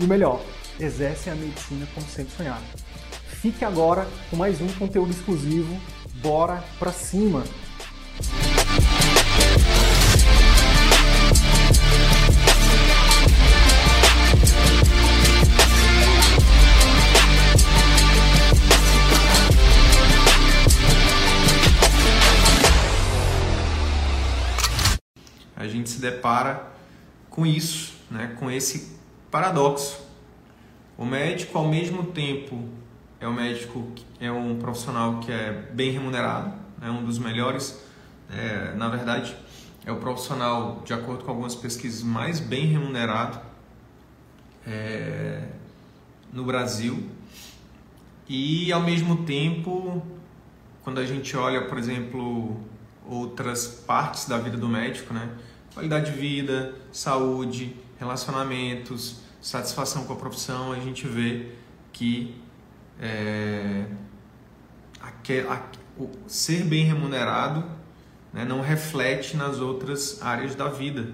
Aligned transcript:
e 0.00 0.04
o 0.04 0.08
melhor, 0.08 0.40
exercem 0.78 1.32
a 1.32 1.36
medicina 1.36 1.86
como 1.94 2.06
sempre 2.06 2.34
sonhado. 2.34 2.64
Fique 3.40 3.64
agora 3.64 4.06
com 4.30 4.36
mais 4.36 4.60
um 4.60 4.68
conteúdo 4.68 5.10
exclusivo. 5.10 5.78
Bora 6.22 6.62
pra 6.78 6.92
cima! 6.92 7.44
a 25.56 25.68
gente 25.68 25.90
se 25.90 26.00
depara 26.00 26.72
com 27.28 27.44
isso, 27.44 27.92
né? 28.10 28.34
com 28.38 28.50
esse 28.50 28.98
paradoxo. 29.30 30.00
O 30.96 31.04
médico, 31.04 31.56
ao 31.56 31.68
mesmo 31.68 32.04
tempo, 32.04 32.68
é 33.20 33.28
um 33.28 33.32
médico, 33.32 33.86
é 34.20 34.30
um 34.30 34.58
profissional 34.58 35.20
que 35.20 35.30
é 35.32 35.52
bem 35.72 35.90
remunerado, 35.92 36.52
é 36.82 36.90
um 36.90 37.04
dos 37.04 37.18
melhores, 37.18 37.82
é, 38.30 38.74
na 38.74 38.88
verdade, 38.88 39.34
é 39.84 39.92
o 39.92 39.96
profissional, 39.96 40.82
de 40.84 40.92
acordo 40.92 41.24
com 41.24 41.30
algumas 41.30 41.54
pesquisas, 41.54 42.02
mais 42.02 42.38
bem 42.38 42.66
remunerado 42.66 43.40
é, 44.66 45.42
no 46.32 46.44
Brasil. 46.44 47.08
E, 48.28 48.72
ao 48.72 48.80
mesmo 48.80 49.24
tempo, 49.24 50.02
quando 50.82 51.00
a 51.00 51.06
gente 51.06 51.36
olha, 51.36 51.62
por 51.62 51.78
exemplo, 51.78 52.60
outras 53.08 53.66
partes 53.66 54.26
da 54.26 54.38
vida 54.38 54.56
do 54.56 54.68
médico, 54.68 55.12
né? 55.12 55.30
qualidade 55.74 56.12
de 56.12 56.18
vida, 56.18 56.74
saúde, 56.92 57.76
relacionamentos, 58.00 59.16
satisfação 59.42 60.04
com 60.04 60.14
a 60.14 60.16
profissão, 60.16 60.72
a 60.72 60.80
gente 60.80 61.06
vê 61.06 61.50
que 61.92 62.34
é, 62.98 63.84
aquel, 64.98 65.52
a, 65.52 65.62
o 65.98 66.10
ser 66.26 66.64
bem 66.64 66.84
remunerado 66.84 67.62
né, 68.32 68.44
não 68.44 68.62
reflete 68.62 69.36
nas 69.36 69.58
outras 69.58 70.22
áreas 70.22 70.54
da 70.54 70.68
vida. 70.68 71.12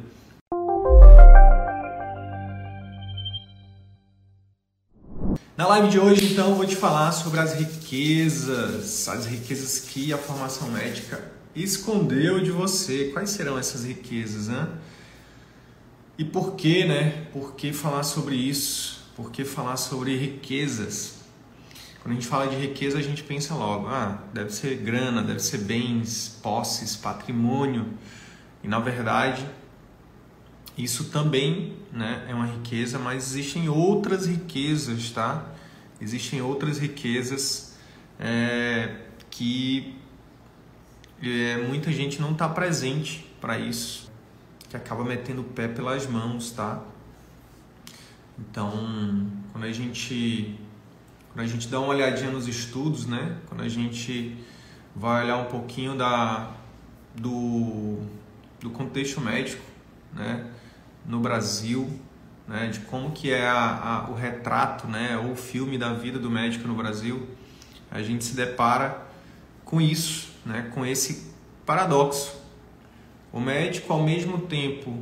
Na 5.56 5.66
live 5.66 5.88
de 5.88 5.98
hoje, 5.98 6.32
então, 6.32 6.54
vou 6.54 6.66
te 6.66 6.76
falar 6.76 7.10
sobre 7.12 7.40
as 7.40 7.54
riquezas, 7.54 9.08
as 9.08 9.26
riquezas 9.26 9.80
que 9.80 10.12
a 10.12 10.18
formação 10.18 10.68
médica 10.68 11.32
escondeu 11.54 12.40
de 12.40 12.50
você. 12.50 13.10
Quais 13.12 13.30
serão 13.30 13.58
essas 13.58 13.84
riquezas, 13.84 14.48
né? 14.48 14.68
E 16.18 16.24
por 16.24 16.54
que, 16.54 16.84
né? 16.84 17.26
Por 17.32 17.54
que 17.54 17.72
falar 17.72 18.02
sobre 18.02 18.34
isso? 18.34 19.04
Por 19.14 19.30
que 19.30 19.44
falar 19.44 19.76
sobre 19.76 20.16
riquezas? 20.16 21.16
Quando 22.02 22.12
a 22.12 22.14
gente 22.14 22.26
fala 22.26 22.46
de 22.46 22.56
riqueza, 22.56 22.98
a 22.98 23.02
gente 23.02 23.22
pensa 23.22 23.54
logo, 23.54 23.88
ah, 23.88 24.22
deve 24.32 24.50
ser 24.50 24.76
grana, 24.76 25.22
deve 25.22 25.40
ser 25.40 25.58
bens, 25.58 26.38
posses, 26.42 26.94
patrimônio. 26.96 27.86
E 28.62 28.68
na 28.68 28.78
verdade, 28.78 29.44
isso 30.78 31.10
também 31.10 31.74
né, 31.92 32.24
é 32.28 32.34
uma 32.34 32.46
riqueza, 32.46 32.98
mas 32.98 33.24
existem 33.32 33.68
outras 33.68 34.26
riquezas, 34.26 35.10
tá? 35.10 35.46
Existem 36.00 36.40
outras 36.40 36.78
riquezas 36.78 37.76
é, 38.20 38.96
que 39.30 39.96
é, 41.22 41.56
muita 41.66 41.90
gente 41.90 42.20
não 42.20 42.32
está 42.32 42.48
presente 42.48 43.26
para 43.40 43.58
isso, 43.58 44.05
que 44.68 44.76
acaba 44.76 45.04
metendo 45.04 45.42
o 45.42 45.44
pé 45.44 45.68
pelas 45.68 46.06
mãos, 46.06 46.50
tá? 46.50 46.82
Então, 48.38 49.30
quando 49.52 49.64
a 49.64 49.72
gente 49.72 50.58
quando 51.32 51.44
a 51.44 51.48
gente 51.48 51.68
dá 51.68 51.78
uma 51.80 51.88
olhadinha 51.88 52.30
nos 52.30 52.48
estudos, 52.48 53.06
né? 53.06 53.36
Quando 53.46 53.62
a 53.62 53.68
gente 53.68 54.36
vai 54.94 55.24
olhar 55.24 55.36
um 55.36 55.46
pouquinho 55.46 55.96
da 55.96 56.50
do, 57.14 57.98
do 58.60 58.70
contexto 58.70 59.20
médico, 59.20 59.62
né? 60.12 60.50
No 61.04 61.20
Brasil, 61.20 62.00
né? 62.48 62.68
De 62.68 62.80
como 62.80 63.12
que 63.12 63.30
é 63.30 63.46
a, 63.46 64.06
a, 64.06 64.10
o 64.10 64.14
retrato, 64.14 64.86
né? 64.86 65.16
Ou 65.18 65.32
o 65.32 65.36
filme 65.36 65.78
da 65.78 65.92
vida 65.92 66.18
do 66.18 66.30
médico 66.30 66.66
no 66.66 66.74
Brasil, 66.74 67.26
a 67.90 68.02
gente 68.02 68.24
se 68.24 68.34
depara 68.34 69.06
com 69.66 69.80
isso, 69.80 70.28
né, 70.44 70.70
com 70.72 70.86
esse 70.86 71.32
paradoxo. 71.66 72.34
O 73.36 73.40
médico, 73.40 73.92
ao 73.92 74.02
mesmo 74.02 74.38
tempo, 74.46 74.98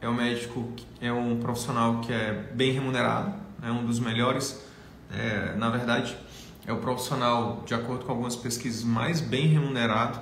é 0.00 0.08
um 0.08 0.14
médico, 0.14 0.72
é 1.00 1.12
um 1.12 1.40
profissional 1.40 2.00
que 2.00 2.12
é 2.12 2.32
bem 2.54 2.70
remunerado, 2.70 3.34
é 3.60 3.72
um 3.72 3.84
dos 3.84 3.98
melhores, 3.98 4.64
é, 5.10 5.56
na 5.56 5.68
verdade, 5.68 6.16
é 6.64 6.72
o 6.72 6.76
profissional, 6.76 7.64
de 7.66 7.74
acordo 7.74 8.04
com 8.04 8.12
algumas 8.12 8.36
pesquisas, 8.36 8.84
mais 8.84 9.20
bem 9.20 9.48
remunerado 9.48 10.20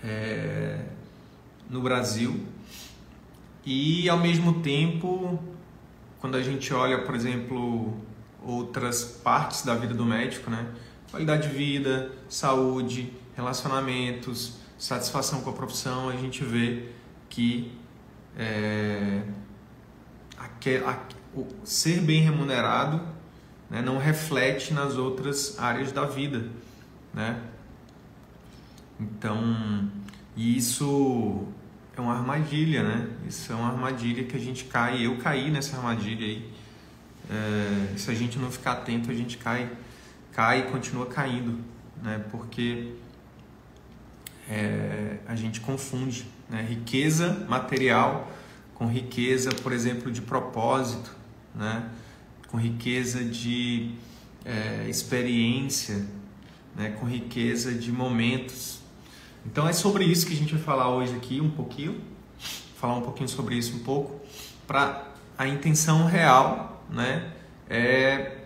é, 0.00 0.78
no 1.68 1.82
Brasil. 1.82 2.46
E, 3.66 4.08
ao 4.08 4.18
mesmo 4.18 4.62
tempo, 4.62 5.42
quando 6.20 6.36
a 6.36 6.40
gente 6.40 6.72
olha, 6.72 6.98
por 6.98 7.16
exemplo, 7.16 7.96
outras 8.44 9.02
partes 9.02 9.64
da 9.64 9.74
vida 9.74 9.92
do 9.92 10.06
médico, 10.06 10.52
né? 10.52 10.68
qualidade 11.10 11.48
de 11.48 11.56
vida, 11.56 12.12
saúde, 12.28 13.12
relacionamentos, 13.34 14.67
satisfação 14.78 15.40
com 15.42 15.50
a 15.50 15.52
profissão, 15.52 16.08
a 16.08 16.16
gente 16.16 16.44
vê 16.44 16.88
que 17.28 17.76
é, 18.36 19.22
aquel, 20.38 20.88
a, 20.88 20.98
o 21.34 21.46
ser 21.64 22.00
bem 22.00 22.22
remunerado 22.22 23.00
né, 23.68 23.82
não 23.82 23.98
reflete 23.98 24.72
nas 24.72 24.96
outras 24.96 25.58
áreas 25.58 25.92
da 25.92 26.04
vida, 26.04 26.48
né? 27.12 27.42
Então, 29.00 29.90
isso 30.36 31.46
é 31.96 32.00
uma 32.00 32.14
armadilha, 32.14 32.82
né? 32.82 33.08
Isso 33.28 33.52
é 33.52 33.54
uma 33.54 33.68
armadilha 33.68 34.24
que 34.24 34.36
a 34.36 34.40
gente 34.40 34.64
cai. 34.64 35.04
Eu 35.04 35.18
caí 35.18 35.50
nessa 35.50 35.76
armadilha 35.76 36.26
aí. 36.26 36.50
É, 37.30 37.96
se 37.96 38.10
a 38.10 38.14
gente 38.14 38.38
não 38.38 38.50
ficar 38.50 38.72
atento, 38.72 39.10
a 39.10 39.14
gente 39.14 39.36
cai, 39.36 39.70
cai 40.32 40.60
e 40.60 40.62
continua 40.70 41.06
caindo, 41.06 41.58
né? 42.02 42.24
Porque 42.30 42.94
é, 44.48 45.18
a 45.26 45.34
gente 45.34 45.60
confunde 45.60 46.26
né? 46.48 46.64
riqueza 46.68 47.46
material 47.48 48.32
com 48.74 48.86
riqueza, 48.86 49.50
por 49.50 49.72
exemplo, 49.72 50.10
de 50.10 50.22
propósito, 50.22 51.14
né? 51.54 51.90
com 52.48 52.56
riqueza 52.56 53.24
de 53.24 53.90
é, 54.44 54.86
experiência, 54.88 56.06
né? 56.76 56.90
com 56.90 57.06
riqueza 57.06 57.72
de 57.72 57.92
momentos. 57.92 58.80
Então 59.44 59.68
é 59.68 59.72
sobre 59.72 60.04
isso 60.04 60.26
que 60.26 60.32
a 60.32 60.36
gente 60.36 60.54
vai 60.54 60.62
falar 60.62 60.94
hoje 60.94 61.14
aqui 61.16 61.40
um 61.40 61.50
pouquinho, 61.50 62.00
falar 62.76 62.96
um 62.96 63.02
pouquinho 63.02 63.28
sobre 63.28 63.56
isso 63.56 63.76
um 63.76 63.80
pouco, 63.80 64.20
para 64.66 65.08
a 65.36 65.46
intenção 65.46 66.06
real, 66.06 66.84
né? 66.90 67.32
É 67.68 68.38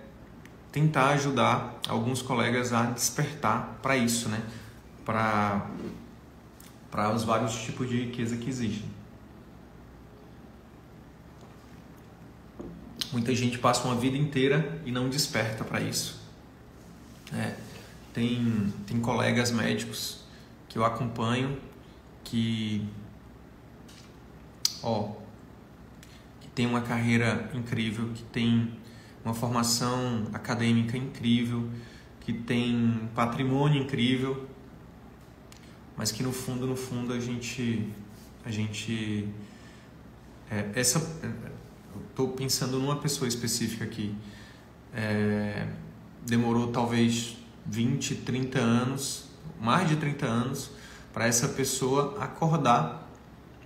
tentar 0.70 1.10
ajudar 1.10 1.78
alguns 1.88 2.22
colegas 2.22 2.72
a 2.72 2.84
despertar 2.86 3.78
para 3.82 3.96
isso, 3.96 4.28
né? 4.28 4.42
para 5.04 5.66
para 6.92 7.10
os 7.10 7.24
vários 7.24 7.54
tipos 7.54 7.88
de 7.88 8.02
riqueza 8.02 8.36
que 8.36 8.50
existem. 8.50 8.84
Muita 13.10 13.34
gente 13.34 13.58
passa 13.58 13.88
uma 13.88 13.96
vida 13.96 14.16
inteira 14.16 14.78
e 14.84 14.92
não 14.92 15.08
desperta 15.08 15.64
para 15.64 15.80
isso. 15.80 16.20
É, 17.32 17.56
tem, 18.12 18.72
tem 18.86 19.00
colegas 19.00 19.50
médicos 19.50 20.22
que 20.68 20.76
eu 20.76 20.84
acompanho 20.84 21.58
que, 22.24 22.86
ó, 24.82 25.12
que 26.42 26.48
tem 26.48 26.66
uma 26.66 26.82
carreira 26.82 27.50
incrível, 27.54 28.10
que 28.14 28.22
tem 28.24 28.78
uma 29.24 29.32
formação 29.32 30.26
acadêmica 30.34 30.98
incrível, 30.98 31.70
que 32.20 32.34
tem 32.34 33.08
patrimônio 33.14 33.82
incrível, 33.82 34.46
mas 35.96 36.10
que 36.10 36.22
no 36.22 36.32
fundo, 36.32 36.66
no 36.66 36.76
fundo 36.76 37.12
a 37.12 37.20
gente, 37.20 37.88
a 38.44 38.50
gente, 38.50 39.28
é, 40.50 40.70
essa, 40.74 40.98
estou 42.08 42.28
pensando 42.28 42.78
numa 42.78 42.96
pessoa 42.96 43.28
específica 43.28 43.84
aqui. 43.84 44.14
É, 44.94 45.66
demorou 46.26 46.70
talvez 46.70 47.36
20, 47.66 48.16
30 48.16 48.58
anos, 48.58 49.28
mais 49.60 49.88
de 49.88 49.96
30 49.96 50.26
anos, 50.26 50.70
para 51.12 51.26
essa 51.26 51.48
pessoa 51.48 52.16
acordar, 52.20 53.08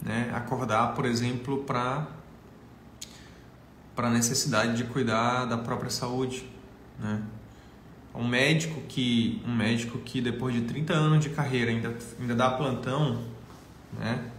né? 0.03 0.31
acordar, 0.35 0.95
por 0.95 1.05
exemplo, 1.05 1.65
para 1.65 2.09
para 3.95 4.09
a 4.09 4.11
necessidade 4.11 4.77
de 4.77 4.85
cuidar 4.85 5.47
da 5.47 5.57
própria 5.57 5.89
saúde, 5.89 6.47
né? 6.99 7.23
Um 8.17 8.27
médico 8.27 8.81
que 8.89 9.43
um 9.47 9.55
médico 9.55 9.99
que 9.99 10.21
depois 10.21 10.55
de 10.55 10.63
30 10.63 10.93
anos 10.93 11.21
de 11.23 11.31
carreira 11.31 11.71
ainda 11.71 11.95
ainda 12.19 12.35
dá 12.35 12.51
plantão, 12.51 13.23
né? 13.93 14.31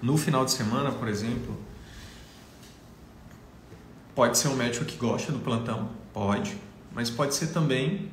No 0.00 0.16
final 0.16 0.44
de 0.44 0.52
semana, 0.52 0.92
por 0.92 1.08
exemplo, 1.08 1.58
pode 4.14 4.38
ser 4.38 4.48
um 4.48 4.56
médico 4.56 4.84
que 4.84 4.96
gosta 4.96 5.32
do 5.32 5.40
plantão, 5.40 5.90
pode, 6.12 6.56
mas 6.92 7.10
pode 7.10 7.34
ser 7.34 7.48
também 7.48 8.08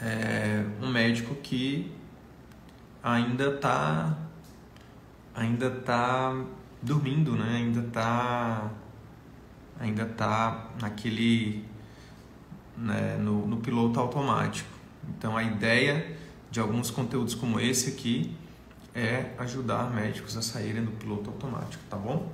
é, 0.00 0.64
um 0.82 0.88
médico 0.88 1.34
que 1.36 1.90
ainda 3.02 3.54
está 3.54 4.16
ainda 5.34 5.70
tá 5.70 6.34
dormindo, 6.82 7.32
né? 7.36 7.56
Ainda 7.56 7.80
está 7.80 8.70
ainda 9.78 10.04
tá 10.06 10.70
naquele 10.80 11.64
né, 12.78 13.16
no, 13.18 13.46
no 13.46 13.58
piloto 13.58 13.98
automático. 13.98 14.68
Então 15.08 15.36
a 15.36 15.42
ideia 15.42 16.16
de 16.50 16.60
alguns 16.60 16.90
conteúdos 16.90 17.34
como 17.34 17.60
esse 17.60 17.90
aqui 17.90 18.34
é 18.94 19.34
ajudar 19.38 19.90
médicos 19.90 20.36
a 20.36 20.42
saírem 20.42 20.84
do 20.84 20.92
piloto 20.92 21.30
automático, 21.30 21.82
tá 21.88 21.96
bom? 21.96 22.32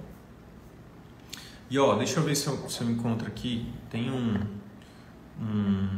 E 1.68 1.78
ó, 1.78 1.94
deixa 1.96 2.20
eu 2.20 2.24
ver 2.24 2.36
se 2.36 2.46
eu, 2.46 2.68
se 2.68 2.80
eu 2.82 2.90
encontro 2.90 3.26
aqui. 3.26 3.72
Tem 3.90 4.10
um, 4.10 4.40
um 5.40 5.88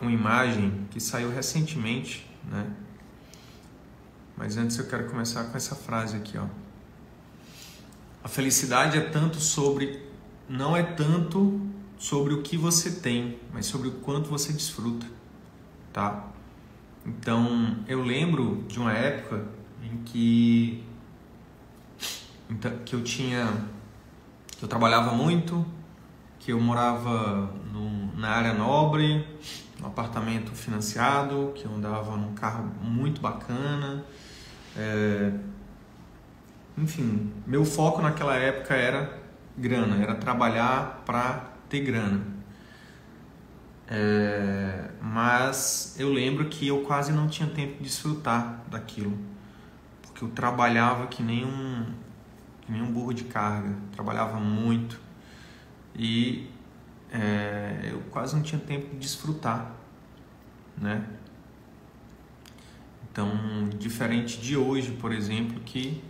uma 0.00 0.10
imagem 0.10 0.86
que 0.90 0.98
saiu 0.98 1.30
recentemente, 1.30 2.28
né? 2.50 2.66
Mas 4.36 4.56
antes 4.56 4.76
eu 4.76 4.86
quero 4.86 5.08
começar 5.08 5.44
com 5.44 5.56
essa 5.56 5.76
frase 5.76 6.16
aqui, 6.16 6.36
ó. 6.36 6.46
A 8.24 8.28
felicidade 8.28 8.98
é 8.98 9.00
tanto 9.00 9.38
sobre 9.38 10.02
não 10.48 10.76
é 10.76 10.82
tanto 10.82 11.60
sobre 12.02 12.34
o 12.34 12.42
que 12.42 12.56
você 12.56 12.90
tem, 12.90 13.38
mas 13.52 13.66
sobre 13.66 13.86
o 13.86 13.92
quanto 13.92 14.28
você 14.28 14.52
desfruta, 14.52 15.06
tá? 15.92 16.30
Então, 17.06 17.76
eu 17.86 18.02
lembro 18.02 18.64
de 18.66 18.80
uma 18.80 18.92
época 18.92 19.44
em 19.80 19.98
que 19.98 20.84
então, 22.50 22.72
que 22.84 22.96
eu 22.96 23.04
tinha 23.04 23.46
que 24.56 24.64
eu 24.64 24.68
trabalhava 24.68 25.12
muito, 25.12 25.64
que 26.40 26.50
eu 26.50 26.60
morava 26.60 27.52
no, 27.72 28.16
na 28.16 28.30
área 28.30 28.52
nobre, 28.52 29.24
um 29.80 29.86
apartamento 29.86 30.50
financiado, 30.56 31.52
que 31.54 31.64
eu 31.64 31.72
andava 31.72 32.16
num 32.16 32.34
carro 32.34 32.68
muito 32.82 33.20
bacana. 33.20 34.04
É... 34.76 35.32
Enfim, 36.76 37.32
meu 37.46 37.64
foco 37.64 38.02
naquela 38.02 38.34
época 38.34 38.74
era 38.74 39.22
grana, 39.56 40.02
era 40.02 40.16
trabalhar 40.16 41.04
para 41.06 41.51
ter 41.72 41.80
grana. 41.80 42.22
É... 43.88 44.90
Mas 45.00 45.96
eu 45.98 46.12
lembro 46.12 46.48
que 46.48 46.68
eu 46.68 46.82
quase 46.82 47.12
não 47.12 47.28
tinha 47.28 47.48
tempo 47.48 47.78
de 47.78 47.84
desfrutar 47.84 48.62
daquilo, 48.70 49.16
porque 50.02 50.22
eu 50.22 50.28
trabalhava 50.28 51.06
que 51.06 51.22
nem 51.22 51.44
um, 51.44 51.86
que 52.60 52.70
nem 52.70 52.82
um 52.82 52.92
burro 52.92 53.12
de 53.12 53.24
carga, 53.24 53.74
trabalhava 53.92 54.38
muito 54.38 55.00
e 55.94 56.48
é, 57.10 57.90
eu 57.92 58.00
quase 58.10 58.34
não 58.34 58.42
tinha 58.42 58.60
tempo 58.60 58.88
de 58.90 58.96
desfrutar, 58.96 59.72
né? 60.78 61.06
Então, 63.10 63.28
diferente 63.78 64.40
de 64.40 64.56
hoje, 64.56 64.92
por 64.92 65.12
exemplo, 65.12 65.60
que 65.60 66.02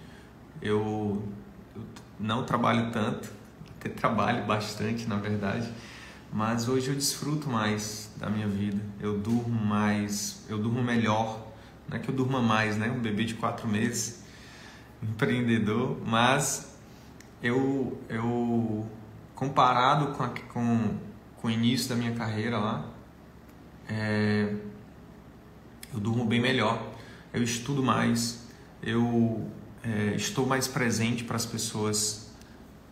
eu, 0.60 1.26
eu 1.74 1.82
não 2.20 2.44
trabalho 2.44 2.92
tanto, 2.92 3.28
até 3.82 3.88
trabalho 3.88 4.46
bastante, 4.46 5.08
na 5.08 5.16
verdade, 5.16 5.68
mas 6.32 6.68
hoje 6.68 6.88
eu 6.88 6.94
desfruto 6.94 7.50
mais 7.50 8.10
da 8.16 8.30
minha 8.30 8.46
vida. 8.46 8.80
Eu 9.00 9.18
durmo 9.18 9.60
mais, 9.64 10.44
eu 10.48 10.56
durmo 10.56 10.82
melhor. 10.82 11.48
Não 11.88 11.96
é 11.96 12.00
que 12.00 12.08
eu 12.08 12.14
durma 12.14 12.40
mais, 12.40 12.76
né? 12.76 12.90
Um 12.90 13.00
bebê 13.00 13.24
de 13.24 13.34
quatro 13.34 13.68
meses, 13.68 14.24
empreendedor, 15.02 15.98
mas 16.06 16.76
eu, 17.42 18.00
eu 18.08 18.88
comparado 19.34 20.14
com, 20.16 20.22
a, 20.22 20.28
com, 20.28 20.96
com 21.36 21.48
o 21.48 21.50
início 21.50 21.88
da 21.88 21.96
minha 21.96 22.12
carreira 22.12 22.58
lá, 22.58 22.88
é, 23.88 24.54
eu 25.92 25.98
durmo 25.98 26.24
bem 26.24 26.40
melhor, 26.40 26.92
eu 27.34 27.42
estudo 27.42 27.82
mais, 27.82 28.46
eu 28.80 29.50
é, 29.82 30.14
estou 30.14 30.46
mais 30.46 30.68
presente 30.68 31.24
para 31.24 31.36
as 31.36 31.44
pessoas 31.44 32.21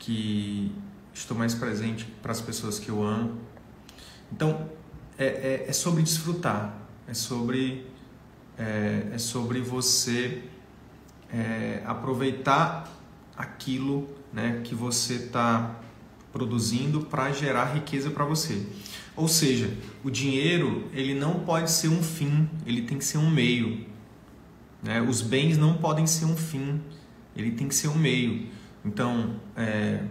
que 0.00 0.72
estou 1.14 1.36
mais 1.36 1.54
presente 1.54 2.04
para 2.20 2.32
as 2.32 2.40
pessoas 2.40 2.80
que 2.80 2.88
eu 2.88 3.04
amo. 3.04 3.38
Então 4.32 4.68
é, 5.16 5.26
é, 5.26 5.64
é 5.68 5.72
sobre 5.72 6.02
desfrutar, 6.02 6.76
é 7.06 7.14
sobre 7.14 7.86
é, 8.58 9.10
é 9.12 9.18
sobre 9.18 9.60
você 9.60 10.42
é, 11.32 11.82
aproveitar 11.86 12.92
aquilo 13.36 14.08
né, 14.32 14.60
que 14.64 14.74
você 14.74 15.14
está 15.14 15.80
produzindo 16.32 17.02
para 17.02 17.32
gerar 17.32 17.74
riqueza 17.74 18.10
para 18.10 18.24
você. 18.24 18.66
Ou 19.16 19.28
seja, 19.28 19.76
o 20.04 20.10
dinheiro 20.10 20.88
ele 20.92 21.14
não 21.14 21.40
pode 21.40 21.70
ser 21.70 21.88
um 21.88 22.02
fim, 22.02 22.48
ele 22.64 22.82
tem 22.82 22.98
que 22.98 23.04
ser 23.04 23.18
um 23.18 23.30
meio. 23.30 23.86
Né? 24.82 25.00
Os 25.00 25.20
bens 25.20 25.58
não 25.58 25.74
podem 25.74 26.06
ser 26.06 26.24
um 26.26 26.36
fim, 26.36 26.80
ele 27.34 27.50
tem 27.52 27.68
que 27.68 27.74
ser 27.74 27.88
um 27.88 27.98
meio. 27.98 28.48
Então, 28.84 29.40
é, 29.56 30.02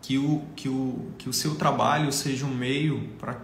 que, 0.00 0.18
o, 0.18 0.42
que, 0.54 0.68
o, 0.68 1.12
que 1.18 1.28
o 1.28 1.32
seu 1.32 1.54
trabalho 1.54 2.12
seja 2.12 2.44
um 2.44 2.54
meio 2.54 3.08
para. 3.18 3.40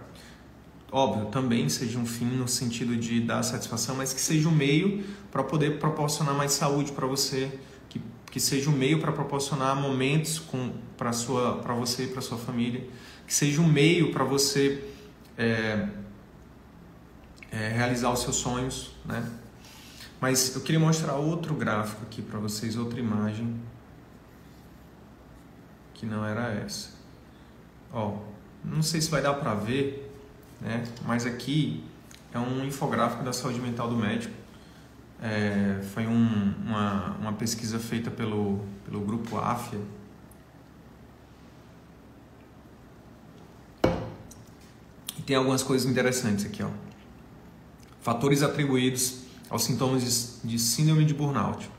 Óbvio, 0.91 1.27
também 1.27 1.69
seja 1.69 1.99
um 1.99 2.05
fim 2.05 2.25
no 2.25 2.47
sentido 2.47 2.95
de 2.95 3.21
dar 3.21 3.43
satisfação, 3.43 3.95
mas 3.95 4.11
que 4.11 4.19
seja 4.19 4.49
um 4.49 4.51
meio 4.51 5.03
para 5.31 5.43
poder 5.43 5.77
proporcionar 5.77 6.33
mais 6.33 6.53
saúde 6.53 6.91
para 6.91 7.05
você, 7.05 7.59
que 8.31 8.39
seja 8.39 8.69
um 8.69 8.73
meio 8.73 8.99
para 8.99 9.11
proporcionar 9.11 9.75
momentos 9.75 10.41
para 10.97 11.73
você 11.73 12.03
e 12.03 12.07
para 12.07 12.21
sua 12.21 12.37
família, 12.37 12.87
que 13.25 13.33
seja 13.33 13.61
um 13.61 13.67
meio 13.67 14.11
para 14.11 14.23
você 14.23 14.83
é, 15.37 15.87
é, 17.51 17.69
realizar 17.69 18.11
os 18.11 18.21
seus 18.21 18.35
sonhos, 18.35 18.91
né? 19.05 19.27
Mas 20.19 20.53
eu 20.55 20.61
queria 20.61 20.79
mostrar 20.79 21.15
outro 21.15 21.53
gráfico 21.55 22.01
aqui 22.03 22.21
para 22.21 22.39
vocês, 22.39 22.75
outra 22.75 22.99
imagem 22.99 23.59
que 25.93 26.05
não 26.05 26.25
era 26.25 26.53
essa. 26.53 26.89
Ó, 27.91 28.17
não 28.63 28.81
sei 28.81 29.01
se 29.01 29.09
vai 29.09 29.21
dar 29.21 29.33
para 29.33 29.53
ver, 29.53 30.11
né? 30.61 30.83
Mas 31.05 31.25
aqui 31.25 31.83
é 32.33 32.39
um 32.39 32.63
infográfico 32.65 33.23
da 33.23 33.33
saúde 33.33 33.59
mental 33.59 33.89
do 33.89 33.95
médico 33.95 34.33
é, 35.21 35.81
foi 35.93 36.07
um, 36.07 36.53
uma, 36.65 37.17
uma 37.17 37.33
pesquisa 37.33 37.77
feita 37.77 38.09
pelo, 38.09 38.59
pelo 38.85 39.01
grupo 39.01 39.37
AFIA. 39.37 39.79
Tem 45.25 45.35
algumas 45.35 45.61
coisas 45.61 45.89
interessantes 45.89 46.45
aqui. 46.45 46.63
Ó. 46.63 46.69
Fatores 48.01 48.41
atribuídos 48.41 49.25
aos 49.49 49.63
sintomas 49.63 50.41
de, 50.43 50.49
de 50.49 50.59
síndrome 50.59 51.05
de 51.05 51.13
burnout. 51.13 51.69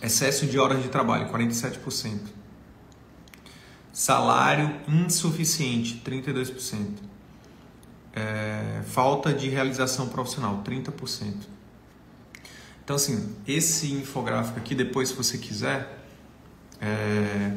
Excesso 0.00 0.46
de 0.46 0.58
horas 0.58 0.82
de 0.82 0.88
trabalho, 0.88 1.28
47%. 1.30 2.20
Salário 3.92 4.80
insuficiente, 4.86 6.00
32%. 6.04 6.86
É, 8.14 8.82
falta 8.86 9.32
de 9.32 9.48
realização 9.48 10.08
profissional, 10.08 10.62
30%. 10.64 11.34
Então, 12.84 12.96
assim, 12.96 13.36
esse 13.46 13.92
infográfico 13.92 14.58
aqui, 14.58 14.74
depois, 14.74 15.10
se 15.10 15.14
você 15.14 15.36
quiser, 15.36 15.98
é... 16.80 17.52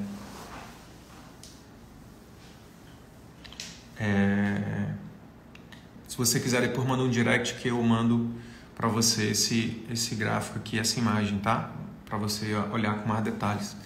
É... 3.98 4.94
se 6.08 6.18
você 6.18 6.40
quiser, 6.40 6.62
depois 6.62 6.88
manda 6.88 7.04
um 7.04 7.10
direct 7.10 7.54
que 7.62 7.68
eu 7.68 7.82
mando 7.84 8.34
para 8.82 8.90
você 8.90 9.30
esse, 9.30 9.86
esse 9.92 10.16
gráfico 10.16 10.58
aqui, 10.58 10.80
essa 10.80 11.00
imagem, 11.00 11.38
tá? 11.38 11.72
Para 12.04 12.18
você 12.18 12.56
olhar 12.72 12.96
com 12.96 13.08
mais 13.08 13.24
detalhes. 13.24 13.78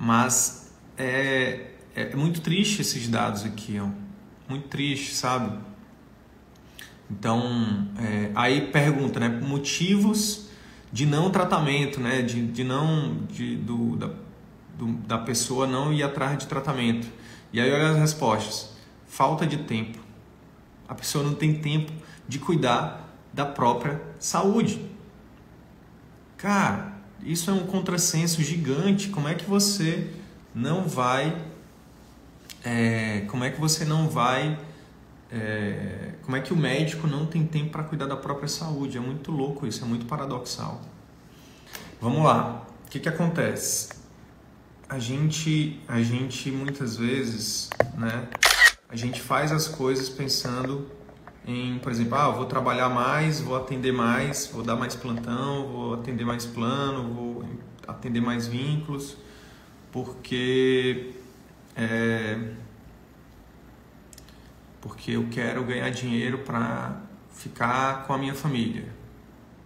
Mas 0.00 0.74
é, 0.98 1.70
é 1.94 2.16
muito 2.16 2.40
triste 2.40 2.82
esses 2.82 3.06
dados 3.08 3.44
aqui, 3.44 3.78
ó. 3.78 3.88
Muito 4.48 4.66
triste, 4.66 5.14
sabe? 5.14 5.56
Então, 7.08 7.88
é, 8.00 8.32
aí 8.34 8.72
pergunta, 8.72 9.20
né? 9.20 9.28
Motivos 9.28 10.48
de 10.92 11.06
não 11.06 11.30
tratamento, 11.30 12.00
né? 12.00 12.20
De, 12.20 12.48
de 12.48 12.64
não 12.64 13.24
de, 13.30 13.56
do, 13.56 13.96
da, 13.96 14.10
do, 14.76 14.86
da 15.06 15.18
pessoa 15.18 15.68
não 15.68 15.92
ir 15.92 16.02
atrás 16.02 16.36
de 16.36 16.48
tratamento. 16.48 17.06
E 17.52 17.60
aí 17.60 17.70
olha 17.70 17.90
as 17.90 17.96
respostas: 17.96 18.76
falta 19.06 19.46
de 19.46 19.58
tempo. 19.58 20.00
A 20.88 20.96
pessoa 20.96 21.22
não 21.22 21.34
tem 21.34 21.54
tempo 21.60 21.92
de 22.28 22.40
cuidar 22.40 23.05
da 23.36 23.44
própria 23.44 24.00
saúde. 24.18 24.80
Cara, 26.38 26.96
isso 27.22 27.50
é 27.50 27.52
um 27.52 27.66
contrassenso 27.66 28.42
gigante. 28.42 29.10
Como 29.10 29.28
é 29.28 29.34
que 29.34 29.44
você 29.44 30.10
não 30.54 30.88
vai. 30.88 31.36
É, 32.64 33.26
como 33.28 33.44
é 33.44 33.50
que 33.50 33.60
você 33.60 33.84
não 33.84 34.08
vai. 34.08 34.58
É, 35.30 36.12
como 36.22 36.34
é 36.34 36.40
que 36.40 36.54
o 36.54 36.56
médico 36.56 37.06
não 37.06 37.26
tem 37.26 37.46
tempo 37.46 37.72
para 37.72 37.84
cuidar 37.84 38.06
da 38.06 38.16
própria 38.16 38.48
saúde? 38.48 38.96
É 38.96 39.00
muito 39.00 39.30
louco 39.30 39.66
isso, 39.66 39.84
é 39.84 39.86
muito 39.86 40.06
paradoxal. 40.06 40.80
Vamos 42.00 42.24
lá. 42.24 42.66
O 42.86 42.90
que, 42.90 42.98
que 42.98 43.08
acontece? 43.08 43.90
A 44.88 44.98
gente, 44.98 45.78
a 45.86 46.00
gente 46.00 46.50
muitas 46.50 46.96
vezes, 46.96 47.68
né? 47.98 48.28
A 48.88 48.96
gente 48.96 49.20
faz 49.20 49.52
as 49.52 49.68
coisas 49.68 50.08
pensando 50.08 50.95
em, 51.46 51.78
por 51.78 51.92
exemplo, 51.92 52.16
ah, 52.16 52.30
vou 52.30 52.46
trabalhar 52.46 52.88
mais, 52.88 53.40
vou 53.40 53.56
atender 53.56 53.92
mais, 53.92 54.48
vou 54.52 54.62
dar 54.62 54.74
mais 54.74 54.96
plantão, 54.96 55.68
vou 55.68 55.94
atender 55.94 56.24
mais 56.24 56.44
plano, 56.44 57.14
vou 57.14 57.44
atender 57.86 58.20
mais 58.20 58.48
vínculos, 58.48 59.16
porque 59.92 61.14
é, 61.76 62.52
porque 64.80 65.12
eu 65.12 65.28
quero 65.30 65.64
ganhar 65.64 65.90
dinheiro 65.90 66.38
para 66.38 67.00
ficar 67.30 68.06
com 68.06 68.12
a 68.12 68.18
minha 68.18 68.34
família, 68.34 68.88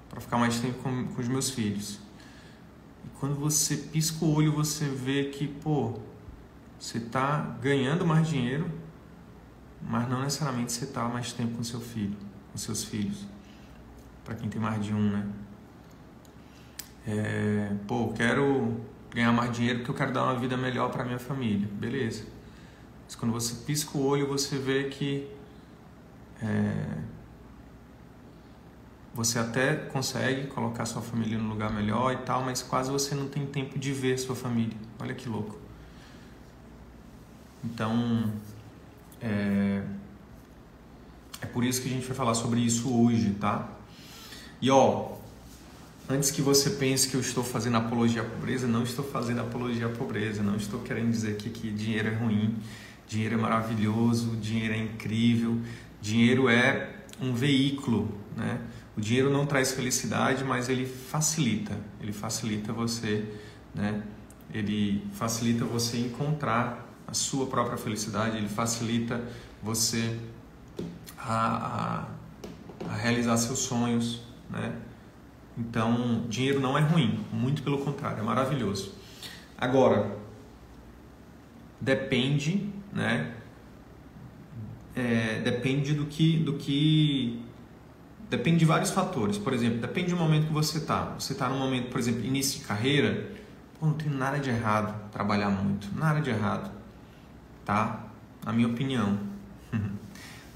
para 0.08 0.20
ficar 0.20 0.36
mais 0.36 0.58
tempo 0.60 0.82
com, 0.82 1.06
com 1.06 1.20
os 1.20 1.28
meus 1.28 1.50
filhos. 1.50 1.98
E 3.04 3.08
quando 3.18 3.36
você 3.36 3.76
pisca 3.76 4.24
o 4.24 4.34
olho, 4.34 4.52
você 4.52 4.84
vê 4.86 5.24
que, 5.24 5.46
pô, 5.46 5.98
você 6.78 6.98
está 6.98 7.56
ganhando 7.62 8.06
mais 8.06 8.28
dinheiro, 8.28 8.70
mas 9.82 10.08
não 10.08 10.20
necessariamente 10.22 10.72
você 10.72 10.84
está 10.84 11.08
mais 11.08 11.32
tempo 11.32 11.56
com 11.56 11.64
seu 11.64 11.80
filho, 11.80 12.16
com 12.52 12.58
seus 12.58 12.84
filhos. 12.84 13.26
Para 14.24 14.34
quem 14.34 14.48
tem 14.48 14.60
mais 14.60 14.84
de 14.84 14.92
um, 14.92 15.10
né? 15.10 15.26
É, 17.06 17.72
pô, 17.86 18.12
quero 18.12 18.80
ganhar 19.10 19.32
mais 19.32 19.52
dinheiro 19.52 19.78
porque 19.80 19.90
eu 19.90 19.94
quero 19.94 20.12
dar 20.12 20.24
uma 20.24 20.38
vida 20.38 20.56
melhor 20.56 20.90
para 20.90 21.04
minha 21.04 21.18
família. 21.18 21.68
Beleza. 21.72 22.24
Mas 23.04 23.14
quando 23.16 23.32
você 23.32 23.54
pisca 23.64 23.96
o 23.96 24.04
olho, 24.04 24.28
você 24.28 24.56
vê 24.58 24.84
que 24.84 25.28
é, 26.42 26.98
você 29.12 29.38
até 29.38 29.74
consegue 29.74 30.46
colocar 30.46 30.86
sua 30.86 31.02
família 31.02 31.36
no 31.36 31.48
lugar 31.48 31.72
melhor 31.72 32.12
e 32.12 32.18
tal, 32.18 32.42
mas 32.44 32.62
quase 32.62 32.90
você 32.90 33.14
não 33.14 33.28
tem 33.28 33.44
tempo 33.46 33.78
de 33.78 33.92
ver 33.92 34.18
sua 34.18 34.36
família. 34.36 34.76
Olha 35.00 35.14
que 35.14 35.28
louco. 35.28 35.58
Então, 37.64 38.32
é, 39.20 39.82
é 41.40 41.46
por 41.46 41.64
isso 41.64 41.82
que 41.82 41.88
a 41.88 41.90
gente 41.90 42.06
vai 42.06 42.16
falar 42.16 42.34
sobre 42.34 42.60
isso 42.60 42.92
hoje, 42.92 43.30
tá? 43.40 43.68
E 44.60 44.70
ó, 44.70 45.12
antes 46.08 46.30
que 46.30 46.42
você 46.42 46.70
pense 46.70 47.08
que 47.08 47.16
eu 47.16 47.20
estou 47.20 47.42
fazendo 47.44 47.76
apologia 47.76 48.22
à 48.22 48.24
pobreza, 48.24 48.66
não 48.66 48.82
estou 48.82 49.04
fazendo 49.04 49.40
apologia 49.40 49.86
à 49.86 49.88
pobreza, 49.90 50.42
não 50.42 50.56
estou 50.56 50.80
querendo 50.80 51.10
dizer 51.10 51.32
aqui 51.32 51.50
que 51.50 51.70
dinheiro 51.70 52.08
é 52.08 52.14
ruim, 52.14 52.56
dinheiro 53.06 53.34
é 53.34 53.38
maravilhoso, 53.38 54.36
dinheiro 54.36 54.74
é 54.74 54.78
incrível, 54.78 55.58
dinheiro 56.00 56.48
é 56.48 56.90
um 57.20 57.34
veículo, 57.34 58.14
né? 58.36 58.60
O 58.96 59.00
dinheiro 59.00 59.30
não 59.30 59.46
traz 59.46 59.72
felicidade, 59.72 60.44
mas 60.44 60.68
ele 60.68 60.84
facilita, 60.84 61.78
ele 62.00 62.12
facilita 62.12 62.72
você, 62.72 63.24
né? 63.74 64.02
Ele 64.52 65.02
facilita 65.12 65.64
você 65.64 65.98
encontrar 65.98 66.89
a 67.10 67.14
sua 67.14 67.46
própria 67.46 67.76
felicidade, 67.76 68.36
ele 68.36 68.48
facilita 68.48 69.20
você 69.62 70.16
a, 71.18 72.06
a, 72.86 72.88
a 72.88 72.96
realizar 72.96 73.36
seus 73.36 73.58
sonhos, 73.58 74.22
né? 74.48 74.72
Então, 75.58 76.24
dinheiro 76.28 76.60
não 76.60 76.78
é 76.78 76.80
ruim, 76.80 77.20
muito 77.32 77.62
pelo 77.62 77.78
contrário, 77.78 78.20
é 78.20 78.22
maravilhoso. 78.22 78.94
Agora, 79.58 80.16
depende, 81.80 82.72
né? 82.92 83.34
É, 84.94 85.40
depende 85.40 85.92
do 85.94 86.06
que, 86.06 86.38
do 86.38 86.54
que, 86.54 87.42
depende 88.30 88.58
de 88.58 88.64
vários 88.64 88.90
fatores. 88.90 89.36
Por 89.36 89.52
exemplo, 89.52 89.78
depende 89.80 90.10
do 90.10 90.16
momento 90.16 90.46
que 90.46 90.52
você 90.52 90.78
está. 90.78 91.14
Você 91.18 91.32
está 91.32 91.48
num 91.48 91.58
momento, 91.58 91.90
por 91.90 91.98
exemplo, 91.98 92.24
início 92.24 92.60
de 92.60 92.66
carreira, 92.66 93.32
pô, 93.78 93.86
não 93.86 93.94
tem 93.94 94.08
nada 94.08 94.38
de 94.38 94.48
errado 94.48 95.10
trabalhar 95.10 95.50
muito, 95.50 95.88
nada 95.94 96.20
de 96.20 96.30
errado 96.30 96.79
tá? 97.70 98.00
Na 98.44 98.52
minha 98.52 98.66
opinião. 98.66 99.16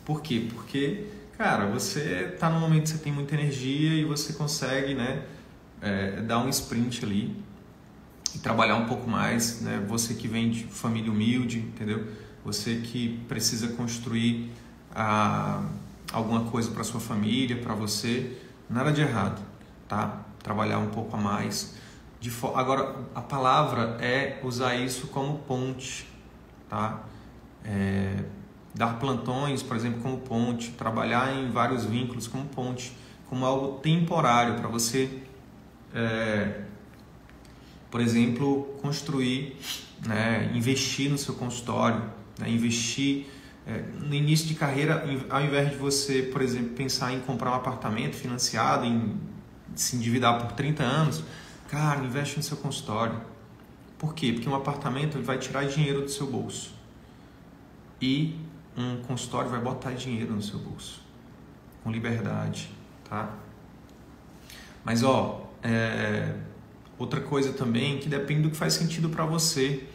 Por 0.04 0.20
quê? 0.20 0.48
Porque, 0.52 1.06
cara, 1.38 1.66
você 1.66 2.34
tá 2.40 2.50
no 2.50 2.58
momento 2.58 2.82
que 2.82 2.88
você 2.88 2.98
tem 2.98 3.12
muita 3.12 3.34
energia 3.34 3.94
e 3.94 4.04
você 4.04 4.32
consegue, 4.32 4.94
né, 4.94 5.22
é, 5.80 6.22
dar 6.22 6.40
um 6.40 6.48
sprint 6.48 7.04
ali 7.04 7.36
e 8.34 8.38
trabalhar 8.40 8.74
um 8.74 8.86
pouco 8.86 9.08
mais, 9.08 9.60
né? 9.60 9.80
Você 9.86 10.14
que 10.14 10.26
vem 10.26 10.50
de 10.50 10.64
família 10.64 11.12
humilde, 11.12 11.58
entendeu? 11.58 12.04
Você 12.44 12.80
que 12.82 13.20
precisa 13.28 13.68
construir 13.68 14.50
a, 14.92 15.60
ah, 15.60 15.68
alguma 16.12 16.44
coisa 16.50 16.72
para 16.72 16.82
sua 16.82 17.00
família, 17.00 17.56
para 17.62 17.74
você, 17.74 18.36
nada 18.68 18.90
de 18.90 19.02
errado, 19.02 19.40
tá? 19.86 20.20
Trabalhar 20.42 20.80
um 20.80 20.88
pouco 20.88 21.16
a 21.16 21.20
mais. 21.20 21.76
Agora, 22.56 22.96
a 23.14 23.20
palavra 23.20 23.98
é 24.00 24.40
usar 24.42 24.74
isso 24.74 25.08
como 25.08 25.38
ponte 25.40 26.13
tá? 26.68 27.04
É, 27.64 28.24
dar 28.74 28.98
plantões, 28.98 29.62
por 29.62 29.76
exemplo, 29.76 30.00
como 30.02 30.18
ponte, 30.18 30.72
trabalhar 30.72 31.32
em 31.34 31.50
vários 31.50 31.84
vínculos 31.84 32.26
como 32.26 32.44
ponte, 32.46 32.92
como 33.28 33.46
algo 33.46 33.78
temporário 33.78 34.56
para 34.56 34.68
você, 34.68 35.08
é, 35.94 36.62
por 37.90 38.00
exemplo, 38.00 38.76
construir, 38.82 39.56
né, 40.04 40.50
investir 40.54 41.08
no 41.08 41.16
seu 41.16 41.34
consultório, 41.34 42.02
né, 42.38 42.50
investir 42.50 43.26
é, 43.66 43.82
no 44.00 44.14
início 44.14 44.46
de 44.46 44.54
carreira, 44.54 45.04
ao 45.30 45.40
invés 45.42 45.70
de 45.70 45.76
você, 45.76 46.22
por 46.22 46.42
exemplo, 46.42 46.70
pensar 46.70 47.12
em 47.12 47.20
comprar 47.20 47.52
um 47.52 47.54
apartamento 47.54 48.16
financiado, 48.16 48.84
em 48.84 49.16
se 49.74 49.96
endividar 49.96 50.38
por 50.42 50.52
30 50.52 50.82
anos, 50.82 51.24
cara, 51.68 52.04
investe 52.04 52.36
no 52.36 52.42
seu 52.42 52.56
consultório 52.56 53.33
por 53.98 54.14
quê? 54.14 54.32
Porque 54.32 54.48
um 54.48 54.54
apartamento 54.54 55.20
vai 55.22 55.38
tirar 55.38 55.64
dinheiro 55.64 56.02
do 56.02 56.08
seu 56.08 56.26
bolso 56.26 56.72
e 58.00 58.36
um 58.76 58.96
consultório 59.02 59.50
vai 59.50 59.60
botar 59.60 59.92
dinheiro 59.92 60.34
no 60.34 60.42
seu 60.42 60.58
bolso 60.58 61.00
com 61.82 61.92
liberdade, 61.92 62.70
tá? 63.08 63.30
Mas 64.82 65.02
ó, 65.02 65.50
é... 65.62 66.34
outra 66.98 67.20
coisa 67.20 67.52
também 67.52 67.98
que 67.98 68.08
depende 68.08 68.42
do 68.42 68.50
que 68.50 68.56
faz 68.56 68.74
sentido 68.74 69.10
para 69.10 69.24
você. 69.24 69.86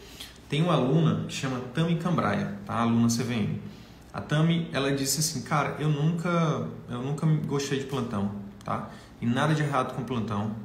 Tem 0.48 0.62
uma 0.62 0.74
aluna 0.74 1.26
que 1.26 1.34
chama 1.34 1.60
Tami 1.74 1.96
Cambraia, 1.96 2.58
tá? 2.64 2.74
Aluna 2.74 3.08
CVM. 3.08 3.58
A 4.12 4.20
Tami, 4.20 4.68
ela 4.72 4.90
disse 4.90 5.20
assim, 5.20 5.42
cara, 5.42 5.76
eu 5.78 5.88
nunca, 5.88 6.66
eu 6.88 7.00
nunca 7.02 7.24
gostei 7.46 7.78
de 7.78 7.84
plantão, 7.84 8.32
tá? 8.64 8.90
E 9.20 9.26
nada 9.26 9.54
de 9.54 9.62
errado 9.62 9.94
com 9.94 10.02
plantão, 10.02 10.56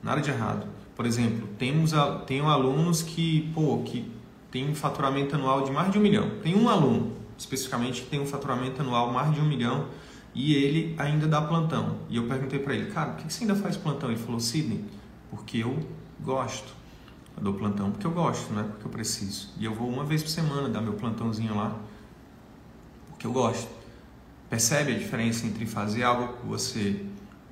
nada 0.00 0.20
de 0.20 0.30
errado. 0.30 0.66
Por 0.94 1.06
exemplo, 1.06 1.48
temos 1.58 1.92
tenho 2.26 2.46
alunos 2.48 3.02
que, 3.02 3.50
pô, 3.54 3.82
que 3.84 4.10
tem 4.50 4.68
um 4.68 4.74
faturamento 4.74 5.34
anual 5.34 5.64
de 5.64 5.70
mais 5.70 5.90
de 5.90 5.98
um 5.98 6.02
milhão. 6.02 6.30
Tem 6.42 6.54
um 6.54 6.68
aluno, 6.68 7.12
especificamente, 7.38 8.02
que 8.02 8.10
tem 8.10 8.20
um 8.20 8.26
faturamento 8.26 8.82
anual 8.82 9.10
mais 9.10 9.34
de 9.34 9.40
um 9.40 9.44
milhão 9.44 9.86
e 10.34 10.54
ele 10.54 10.94
ainda 10.98 11.26
dá 11.26 11.40
plantão. 11.40 11.96
E 12.08 12.16
eu 12.16 12.26
perguntei 12.26 12.58
para 12.58 12.74
ele, 12.74 12.90
cara, 12.90 13.12
por 13.12 13.24
que 13.24 13.32
você 13.32 13.44
ainda 13.44 13.56
faz 13.56 13.76
plantão? 13.76 14.10
Ele 14.10 14.18
falou, 14.18 14.38
Sidney, 14.38 14.84
porque 15.30 15.58
eu 15.58 15.78
gosto. 16.20 16.72
Eu 17.36 17.42
dou 17.42 17.54
plantão 17.54 17.90
porque 17.90 18.06
eu 18.06 18.10
gosto, 18.10 18.52
não 18.52 18.60
é 18.60 18.64
porque 18.64 18.86
eu 18.86 18.90
preciso. 18.90 19.50
E 19.58 19.64
eu 19.64 19.74
vou 19.74 19.88
uma 19.88 20.04
vez 20.04 20.22
por 20.22 20.28
semana 20.28 20.68
dar 20.68 20.82
meu 20.82 20.92
plantãozinho 20.92 21.56
lá, 21.56 21.78
porque 23.08 23.26
eu 23.26 23.32
gosto. 23.32 23.70
Percebe 24.50 24.92
a 24.92 24.98
diferença 24.98 25.46
entre 25.46 25.64
fazer 25.64 26.02
algo 26.02 26.34
que 26.34 26.46
você 26.46 27.06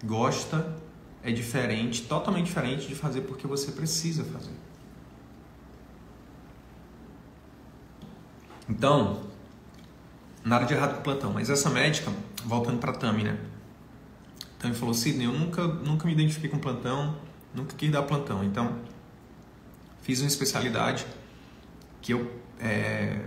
gosta 0.04 0.76
é 1.23 1.31
diferente, 1.31 2.03
totalmente 2.03 2.47
diferente 2.47 2.87
de 2.87 2.95
fazer 2.95 3.23
porque 3.23 3.47
você 3.47 3.73
precisa 3.73 4.25
fazer. 4.25 4.53
Então, 8.69 9.23
nada 10.45 10.65
de 10.65 10.75
errado 10.75 10.95
com 10.95 11.00
o 11.00 11.03
plantão, 11.03 11.33
mas 11.33 11.50
essa 11.50 11.69
médica, 11.69 12.11
voltando 12.45 12.79
para 12.79 12.93
a 12.93 12.95
Tami, 12.95 13.25
né? 13.25 13.39
Tami 14.59 14.75
falou: 14.75 14.95
Sidney, 14.95 15.27
eu 15.27 15.33
nunca, 15.33 15.67
nunca 15.67 16.07
me 16.07 16.12
identifiquei 16.12 16.49
com 16.49 16.59
plantão, 16.59 17.17
nunca 17.55 17.75
quis 17.77 17.91
dar 17.91 18.03
plantão. 18.03 18.45
Então, 18.45 18.79
fiz 20.03 20.21
uma 20.21 20.29
especialidade 20.29 21.07
que 22.00 22.12
eu, 22.15 22.31
é, 22.61 23.27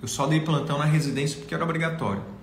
eu 0.00 0.08
só 0.08 0.26
dei 0.26 0.40
plantão 0.40 0.78
na 0.78 0.84
residência 0.84 1.38
porque 1.38 1.54
era 1.54 1.64
obrigatório 1.64 2.37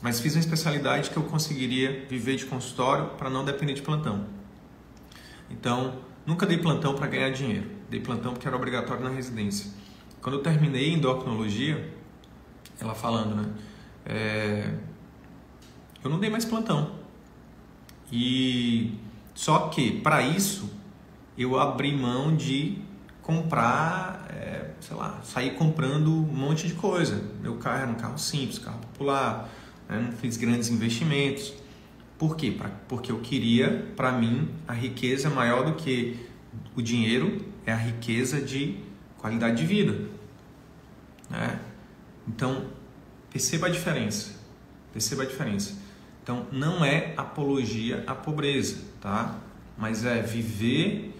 mas 0.00 0.20
fiz 0.20 0.34
uma 0.34 0.40
especialidade 0.40 1.10
que 1.10 1.16
eu 1.16 1.24
conseguiria 1.24 2.06
viver 2.08 2.36
de 2.36 2.46
consultório 2.46 3.10
para 3.16 3.28
não 3.28 3.44
depender 3.44 3.74
de 3.74 3.82
plantão. 3.82 4.26
Então, 5.50 6.00
nunca 6.24 6.46
dei 6.46 6.58
plantão 6.58 6.94
para 6.94 7.06
ganhar 7.06 7.30
dinheiro. 7.30 7.66
Dei 7.90 8.00
plantão 8.00 8.32
porque 8.32 8.46
era 8.46 8.56
obrigatório 8.56 9.02
na 9.02 9.10
residência. 9.10 9.70
Quando 10.20 10.36
eu 10.36 10.42
terminei 10.42 10.92
endocrinologia, 10.92 11.92
ela 12.80 12.94
falando, 12.94 13.34
né? 13.34 13.48
É, 14.04 14.74
eu 16.02 16.10
não 16.10 16.18
dei 16.18 16.30
mais 16.30 16.44
plantão. 16.44 16.92
E 18.10 18.94
só 19.34 19.68
que 19.68 20.00
para 20.00 20.22
isso 20.22 20.70
eu 21.36 21.58
abri 21.58 21.96
mão 21.96 22.34
de 22.34 22.78
comprar, 23.22 24.26
é, 24.30 24.70
sei 24.80 24.96
lá, 24.96 25.20
sair 25.22 25.54
comprando 25.54 26.10
um 26.10 26.34
monte 26.34 26.66
de 26.66 26.74
coisa. 26.74 27.22
Meu 27.40 27.56
carro 27.56 27.82
era 27.82 27.90
um 27.90 27.94
carro 27.94 28.18
simples, 28.18 28.58
carro 28.58 28.78
popular, 28.78 29.48
né? 29.88 30.00
não 30.00 30.12
fiz 30.12 30.36
grandes 30.36 30.68
investimentos. 30.68 31.54
Por 32.18 32.36
quê? 32.36 32.50
Pra, 32.50 32.68
porque 32.88 33.12
eu 33.12 33.20
queria, 33.20 33.92
para 33.96 34.12
mim, 34.12 34.48
a 34.66 34.72
riqueza 34.72 35.30
maior 35.30 35.64
do 35.64 35.74
que 35.74 36.18
o 36.74 36.82
dinheiro 36.82 37.44
é 37.64 37.72
a 37.72 37.76
riqueza 37.76 38.40
de 38.40 38.76
qualidade 39.16 39.56
de 39.56 39.66
vida. 39.66 40.08
Né? 41.30 41.60
Então, 42.26 42.66
perceba 43.30 43.66
a 43.66 43.70
diferença. 43.70 44.34
Perceba 44.92 45.22
a 45.22 45.26
diferença. 45.26 45.74
Então, 46.22 46.46
não 46.52 46.84
é 46.84 47.14
apologia 47.16 48.04
à 48.06 48.14
pobreza, 48.14 48.78
tá? 49.00 49.38
Mas 49.76 50.04
é 50.04 50.20
viver 50.20 51.14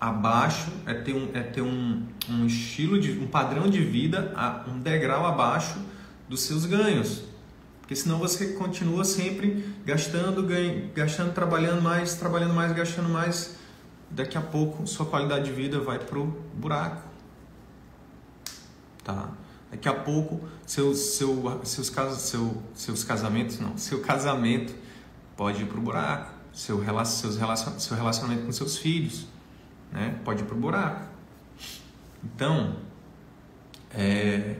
abaixo, 0.00 0.72
é 0.86 0.94
ter 0.94 1.14
um, 1.14 1.28
é 1.34 1.42
ter 1.42 1.60
um, 1.60 2.02
um 2.28 2.46
estilo 2.46 2.98
de 2.98 3.12
um 3.12 3.26
padrão 3.26 3.68
de 3.68 3.80
vida, 3.84 4.34
um 4.66 4.80
degrau 4.80 5.26
abaixo 5.26 5.78
dos 6.28 6.40
seus 6.40 6.64
ganhos. 6.64 7.29
Porque 7.90 8.02
senão 8.02 8.20
você 8.20 8.52
continua 8.52 9.04
sempre 9.04 9.68
gastando, 9.84 10.46
gastando, 10.94 11.34
trabalhando 11.34 11.82
mais, 11.82 12.14
trabalhando 12.14 12.54
mais, 12.54 12.70
gastando 12.72 13.08
mais. 13.08 13.56
Daqui 14.08 14.38
a 14.38 14.40
pouco 14.40 14.86
sua 14.86 15.06
qualidade 15.06 15.46
de 15.46 15.50
vida 15.50 15.80
vai 15.80 15.98
pro 15.98 16.26
buraco. 16.54 17.02
Tá? 19.02 19.30
Daqui 19.72 19.88
a 19.88 19.92
pouco 19.92 20.40
seus, 20.64 20.98
seu, 20.98 21.60
seus, 21.64 21.90
seu, 22.18 22.62
seus 22.76 23.02
casamentos, 23.02 23.58
não, 23.58 23.76
seu 23.76 23.98
casamento 24.00 24.72
pode 25.36 25.64
ir 25.64 25.66
pro 25.66 25.80
buraco. 25.80 26.32
Seu, 26.52 26.84
seus 27.06 27.36
relacion, 27.36 27.76
seu 27.80 27.96
relacionamento 27.96 28.46
com 28.46 28.52
seus 28.52 28.78
filhos 28.78 29.26
né? 29.90 30.16
pode 30.24 30.44
ir 30.44 30.46
pro 30.46 30.56
buraco. 30.56 31.08
Então, 32.22 32.76
é, 33.92 34.58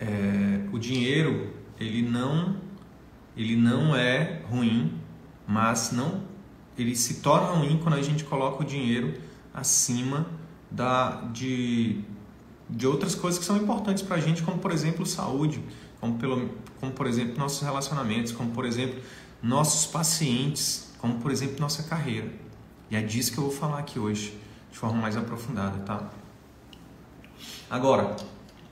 é, 0.00 0.66
o 0.72 0.78
dinheiro 0.78 1.57
ele 1.78 2.02
não 2.02 2.56
ele 3.36 3.54
não 3.54 3.94
é 3.94 4.42
ruim, 4.50 4.92
mas 5.46 5.92
não 5.92 6.22
ele 6.76 6.94
se 6.96 7.20
torna 7.20 7.58
ruim 7.58 7.78
quando 7.82 7.94
a 7.94 8.02
gente 8.02 8.24
coloca 8.24 8.62
o 8.62 8.66
dinheiro 8.66 9.20
acima 9.54 10.26
da 10.70 11.22
de 11.32 12.04
de 12.68 12.86
outras 12.86 13.14
coisas 13.14 13.38
que 13.38 13.46
são 13.46 13.56
importantes 13.56 14.02
para 14.02 14.16
a 14.16 14.20
gente, 14.20 14.42
como 14.42 14.58
por 14.58 14.70
exemplo 14.70 15.06
saúde, 15.06 15.62
como, 16.00 16.18
pelo, 16.18 16.50
como 16.78 16.92
por 16.92 17.06
exemplo 17.06 17.38
nossos 17.38 17.62
relacionamentos, 17.62 18.32
como 18.32 18.50
por 18.50 18.64
exemplo 18.64 19.00
nossos 19.42 19.86
pacientes, 19.86 20.92
como 20.98 21.18
por 21.18 21.30
exemplo 21.30 21.56
nossa 21.60 21.84
carreira. 21.84 22.30
E 22.90 22.96
é 22.96 23.00
disso 23.00 23.32
que 23.32 23.38
eu 23.38 23.44
vou 23.44 23.52
falar 23.52 23.78
aqui 23.78 23.98
hoje, 23.98 24.36
de 24.70 24.78
forma 24.78 25.00
mais 25.00 25.16
aprofundada, 25.16 25.78
tá? 25.80 26.10
Agora, 27.70 28.16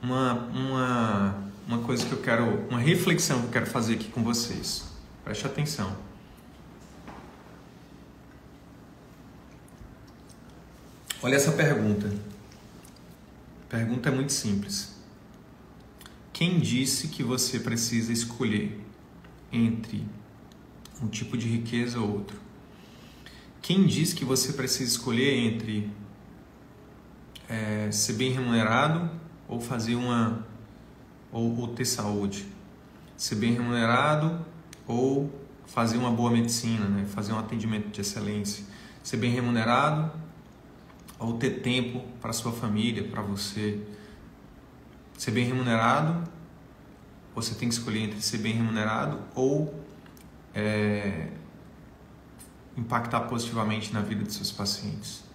uma, 0.01 0.33
uma, 0.53 1.46
uma 1.67 1.79
coisa 1.79 2.05
que 2.05 2.13
eu 2.13 2.21
quero, 2.21 2.65
uma 2.69 2.79
reflexão 2.79 3.41
que 3.41 3.47
eu 3.47 3.51
quero 3.51 3.65
fazer 3.65 3.95
aqui 3.95 4.09
com 4.09 4.23
vocês. 4.23 4.85
Preste 5.23 5.45
atenção. 5.45 5.97
Olha 11.21 11.35
essa 11.35 11.51
pergunta. 11.51 12.07
A 13.65 13.69
pergunta 13.69 14.07
é 14.07 14.11
muito 14.11 14.31
simples. 14.31 14.95
Quem 16.31 16.59
disse 16.59 17.09
que 17.09 17.21
você 17.21 17.59
precisa 17.59 18.13
escolher 18.13 18.79
entre 19.51 20.05
um 21.01 21.07
tipo 21.07 21.37
de 21.37 21.49
riqueza 21.49 21.99
ou 21.99 22.09
outro? 22.09 22.39
Quem 23.61 23.85
diz 23.85 24.13
que 24.13 24.23
você 24.23 24.53
precisa 24.53 24.89
escolher 24.89 25.33
entre 25.33 25.91
é, 27.49 27.91
ser 27.91 28.13
bem 28.13 28.31
remunerado 28.31 29.11
ou 29.49 29.59
fazer 29.59 29.95
uma 29.95 30.46
ou, 31.31 31.59
ou 31.59 31.67
ter 31.69 31.85
saúde, 31.85 32.45
ser 33.15 33.35
bem 33.35 33.53
remunerado 33.53 34.45
ou 34.87 35.31
fazer 35.65 35.97
uma 35.97 36.11
boa 36.11 36.31
medicina, 36.31 36.85
né? 36.85 37.05
fazer 37.05 37.33
um 37.33 37.39
atendimento 37.39 37.89
de 37.89 38.01
excelência, 38.01 38.63
ser 39.03 39.17
bem 39.17 39.31
remunerado 39.31 40.11
ou 41.19 41.37
ter 41.37 41.61
tempo 41.61 42.03
para 42.21 42.31
sua 42.31 42.51
família, 42.51 43.03
para 43.03 43.21
você. 43.21 43.81
Ser 45.17 45.31
bem 45.31 45.45
remunerado, 45.45 46.23
você 47.33 47.55
tem 47.55 47.67
que 47.67 47.73
escolher 47.73 48.01
entre 48.01 48.21
ser 48.21 48.37
bem 48.37 48.53
remunerado 48.53 49.19
ou 49.33 49.83
é, 50.53 51.29
impactar 52.75 53.21
positivamente 53.21 53.91
na 53.93 54.01
vida 54.01 54.23
de 54.23 54.31
seus 54.31 54.51
pacientes. 54.51 55.26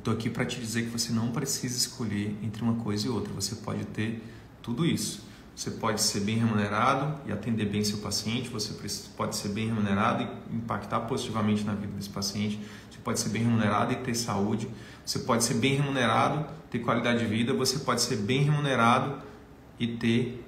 Estou 0.00 0.14
aqui 0.14 0.30
para 0.30 0.46
te 0.46 0.58
dizer 0.58 0.84
que 0.84 0.88
você 0.88 1.12
não 1.12 1.30
precisa 1.30 1.76
escolher 1.76 2.34
entre 2.42 2.62
uma 2.62 2.76
coisa 2.76 3.06
e 3.06 3.10
outra. 3.10 3.34
Você 3.34 3.56
pode 3.56 3.84
ter 3.84 4.22
tudo 4.62 4.86
isso. 4.86 5.28
Você 5.54 5.72
pode 5.72 6.00
ser 6.00 6.20
bem 6.20 6.38
remunerado 6.38 7.20
e 7.28 7.32
atender 7.32 7.66
bem 7.66 7.84
seu 7.84 7.98
paciente. 7.98 8.48
Você 8.48 8.72
pode 9.14 9.36
ser 9.36 9.50
bem 9.50 9.66
remunerado 9.66 10.26
e 10.50 10.56
impactar 10.56 11.00
positivamente 11.00 11.64
na 11.64 11.74
vida 11.74 11.92
desse 11.92 12.08
paciente. 12.08 12.58
Você 12.90 12.98
pode 13.04 13.20
ser 13.20 13.28
bem 13.28 13.42
remunerado 13.42 13.92
e 13.92 13.96
ter 13.96 14.14
saúde. 14.14 14.70
Você 15.04 15.18
pode 15.18 15.44
ser 15.44 15.54
bem 15.54 15.74
remunerado, 15.74 16.46
ter 16.70 16.78
qualidade 16.78 17.18
de 17.18 17.26
vida. 17.26 17.52
Você 17.52 17.80
pode 17.80 18.00
ser 18.00 18.16
bem 18.16 18.42
remunerado 18.42 19.20
e 19.78 19.86
ter 19.86 20.42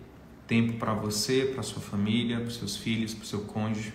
tempo 0.47 0.79
para 0.79 0.95
você, 0.95 1.51
para 1.53 1.63
sua 1.63 1.83
família, 1.83 2.41
para 2.41 2.51
seus 2.51 2.75
filhos, 2.75 3.13
para 3.13 3.27
seu 3.27 3.41
cônjuge 3.43 3.93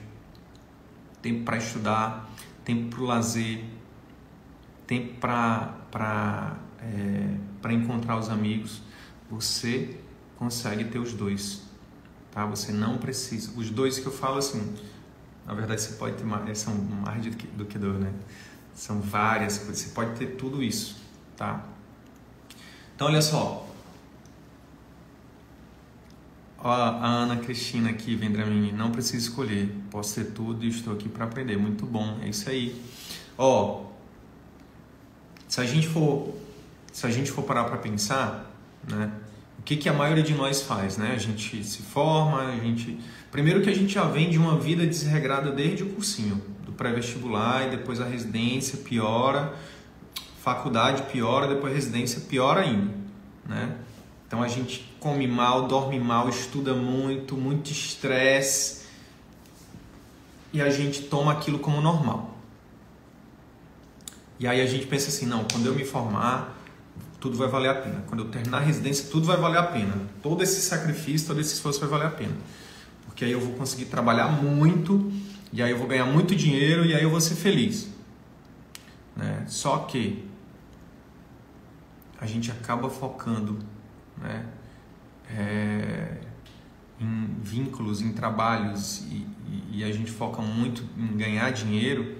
tempo 1.27 1.43
para 1.43 1.57
estudar, 1.57 2.29
tempo 2.63 2.89
para 2.95 3.01
o 3.01 3.05
lazer, 3.05 3.63
tempo 4.87 5.19
para 5.19 6.57
é, 6.79 7.73
encontrar 7.73 8.17
os 8.17 8.29
amigos. 8.29 8.81
Você 9.29 9.99
consegue 10.37 10.85
ter 10.85 10.99
os 10.99 11.13
dois, 11.13 11.63
tá? 12.31 12.45
Você 12.45 12.71
não 12.71 12.97
precisa. 12.97 13.51
Os 13.59 13.69
dois 13.69 13.99
que 13.99 14.05
eu 14.07 14.11
falo 14.11 14.37
assim, 14.37 14.73
na 15.45 15.53
verdade 15.53 15.81
você 15.81 15.93
pode 15.95 16.15
ter 16.15 16.23
mais, 16.23 16.57
são 16.57 16.73
mais 16.73 17.23
do 17.23 17.31
que, 17.31 17.47
do 17.47 17.65
que 17.65 17.77
dois, 17.77 17.99
né? 17.99 18.13
São 18.73 19.01
várias 19.01 19.57
coisas. 19.57 19.79
Você 19.79 19.89
pode 19.89 20.17
ter 20.17 20.37
tudo 20.37 20.63
isso, 20.63 20.95
tá? 21.35 21.65
Então 22.95 23.07
olha 23.07 23.21
só, 23.21 23.67
a 26.59 27.05
Ana 27.05 27.37
Cristina 27.37 27.89
aqui, 27.89 28.15
Vendramini, 28.15 28.71
não 28.71 28.91
preciso 28.91 29.29
escolher, 29.29 29.69
posso 29.91 30.13
ser 30.13 30.31
tudo 30.31 30.65
e 30.65 30.69
estou 30.69 30.93
aqui 30.93 31.07
para 31.07 31.25
aprender. 31.25 31.57
Muito 31.57 31.85
bom, 31.85 32.19
é 32.21 32.29
isso 32.29 32.49
aí. 32.49 32.81
Ó, 33.37 33.86
se 35.47 35.61
a 35.61 35.65
gente 35.65 35.87
for, 35.87 36.35
se 36.91 37.05
a 37.05 37.09
gente 37.09 37.31
for 37.31 37.43
parar 37.43 37.63
para 37.65 37.77
pensar, 37.77 38.51
né, 38.87 39.11
o 39.59 39.61
que, 39.63 39.75
que 39.75 39.89
a 39.89 39.93
maioria 39.93 40.23
de 40.23 40.33
nós 40.33 40.61
faz, 40.61 40.97
né? 40.97 41.13
A 41.13 41.19
gente 41.19 41.63
se 41.63 41.81
forma, 41.81 42.47
a 42.47 42.55
gente, 42.57 42.99
primeiro 43.31 43.61
que 43.61 43.69
a 43.69 43.75
gente 43.75 43.93
já 43.93 44.03
vem 44.03 44.29
de 44.29 44.37
uma 44.37 44.57
vida 44.57 44.85
desregrada 44.85 45.51
desde 45.51 45.83
o 45.83 45.89
cursinho, 45.89 46.41
do 46.65 46.71
pré-vestibular 46.71 47.67
e 47.67 47.71
depois 47.71 47.99
a 47.99 48.05
residência 48.05 48.77
piora, 48.79 49.53
faculdade 50.41 51.03
piora, 51.11 51.47
depois 51.47 51.73
residência 51.73 52.21
piora 52.21 52.61
ainda, 52.61 52.93
né? 53.45 53.75
Então 54.27 54.43
a 54.43 54.47
gente 54.47 54.93
come 54.99 55.25
mal, 55.25 55.67
dorme 55.67 55.99
mal, 55.99 56.27
estuda 56.29 56.73
muito, 56.73 57.35
muito 57.35 57.71
estresse 57.71 58.85
e 60.51 60.61
a 60.61 60.69
gente 60.69 61.03
toma 61.03 61.31
aquilo 61.31 61.59
como 61.59 61.81
normal. 61.81 62.36
E 64.39 64.47
aí 64.47 64.61
a 64.61 64.65
gente 64.65 64.85
pensa 64.85 65.09
assim, 65.09 65.25
não, 65.25 65.45
quando 65.45 65.65
eu 65.65 65.75
me 65.75 65.83
formar, 65.83 66.57
tudo 67.19 67.37
vai 67.37 67.47
valer 67.47 67.69
a 67.69 67.75
pena. 67.75 68.03
Quando 68.07 68.23
eu 68.23 68.29
terminar 68.29 68.59
a 68.59 68.61
residência, 68.61 69.09
tudo 69.09 69.25
vai 69.25 69.37
valer 69.37 69.57
a 69.57 69.63
pena. 69.63 69.95
Todo 70.21 70.43
esse 70.43 70.61
sacrifício, 70.61 71.27
todo 71.27 71.39
esse 71.39 71.53
esforço 71.53 71.79
vai 71.79 71.89
valer 71.89 72.07
a 72.07 72.11
pena. 72.11 72.35
Porque 73.05 73.25
aí 73.25 73.31
eu 73.31 73.39
vou 73.39 73.53
conseguir 73.53 73.85
trabalhar 73.85 74.27
muito, 74.27 75.11
e 75.51 75.61
aí 75.61 75.71
eu 75.71 75.77
vou 75.77 75.87
ganhar 75.87 76.05
muito 76.05 76.35
dinheiro, 76.35 76.85
e 76.85 76.93
aí 76.93 77.03
eu 77.03 77.09
vou 77.09 77.19
ser 77.19 77.35
feliz. 77.35 77.89
Né? 79.15 79.45
Só 79.47 79.79
que 79.79 80.23
a 82.19 82.25
gente 82.25 82.51
acaba 82.51 82.89
focando 82.89 83.59
né? 84.17 84.45
É, 85.29 86.17
em 86.99 87.35
vínculos, 87.41 88.01
em 88.01 88.11
trabalhos 88.11 89.05
e, 89.11 89.27
e, 89.71 89.83
a 89.83 89.91
gente 89.91 90.09
foca 90.09 90.41
muito 90.41 90.83
em 90.97 91.15
ganhar 91.15 91.51
dinheiro 91.51 92.16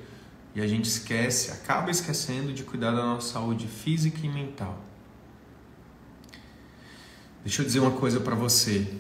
e 0.55 0.62
a 0.62 0.67
gente 0.67 0.86
esquece, 0.86 1.51
acaba 1.51 1.91
esquecendo 1.91 2.51
de 2.51 2.63
cuidar 2.63 2.91
da 2.91 3.03
nossa 3.03 3.33
saúde 3.33 3.67
física 3.67 4.25
e 4.25 4.29
mental. 4.29 4.77
Deixa 7.43 7.62
eu 7.62 7.65
dizer 7.65 7.79
uma 7.79 7.91
coisa 7.91 8.19
para 8.19 8.36
você. 8.36 8.93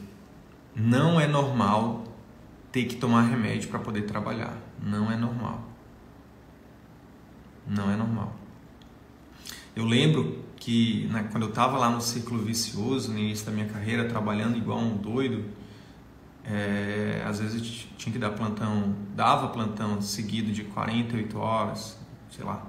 Não 0.75 1.19
é 1.19 1.27
normal 1.27 2.03
ter 2.71 2.85
que 2.85 2.95
tomar 2.95 3.23
remédio 3.23 3.69
para 3.69 3.79
poder 3.79 4.03
trabalhar. 4.03 4.55
Não 4.81 5.11
é 5.11 5.17
normal. 5.17 5.63
Não 7.65 7.91
é 7.91 7.95
normal. 7.95 8.35
Eu 9.75 9.85
lembro 9.85 10.45
que 10.55 11.07
né, 11.07 11.27
quando 11.31 11.43
eu 11.43 11.49
estava 11.49 11.77
lá 11.77 11.89
no 11.89 12.01
círculo 12.01 12.43
vicioso, 12.43 13.11
no 13.11 13.19
início 13.19 13.45
da 13.45 13.51
minha 13.51 13.67
carreira, 13.67 14.07
trabalhando 14.07 14.57
igual 14.57 14.79
um 14.79 14.95
doido, 14.95 15.45
é, 16.49 17.21
às 17.25 17.39
vezes 17.39 17.89
tinha 17.97 18.13
que 18.13 18.19
dar 18.19 18.31
plantão, 18.31 18.95
dava 19.13 19.49
plantão 19.49 20.01
seguido 20.01 20.53
de 20.53 20.63
48 20.63 21.37
horas, 21.37 21.97
sei 22.31 22.45
lá. 22.45 22.65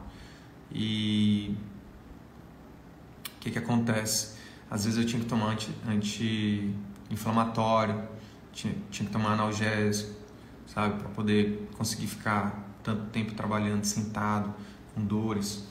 E 0.73 1.55
o 3.37 3.41
que, 3.41 3.53
que 3.53 3.59
acontece? 3.59 4.37
Às 4.69 4.85
vezes 4.85 4.99
eu 4.99 5.07
tinha 5.07 5.23
que 5.23 5.29
tomar 5.29 5.57
anti-inflamatório, 5.89 7.95
anti 7.95 8.09
tinha, 8.53 8.75
tinha 8.91 9.07
que 9.07 9.13
tomar 9.13 9.35
analgésico, 9.35 10.11
sabe, 10.67 10.99
para 10.99 11.09
poder 11.11 11.69
conseguir 11.79 12.09
ficar 12.09 12.69
tanto 12.83 13.05
tempo 13.11 13.33
trabalhando 13.35 13.85
sentado, 13.85 14.53
com 14.93 15.05
dores. 15.05 15.69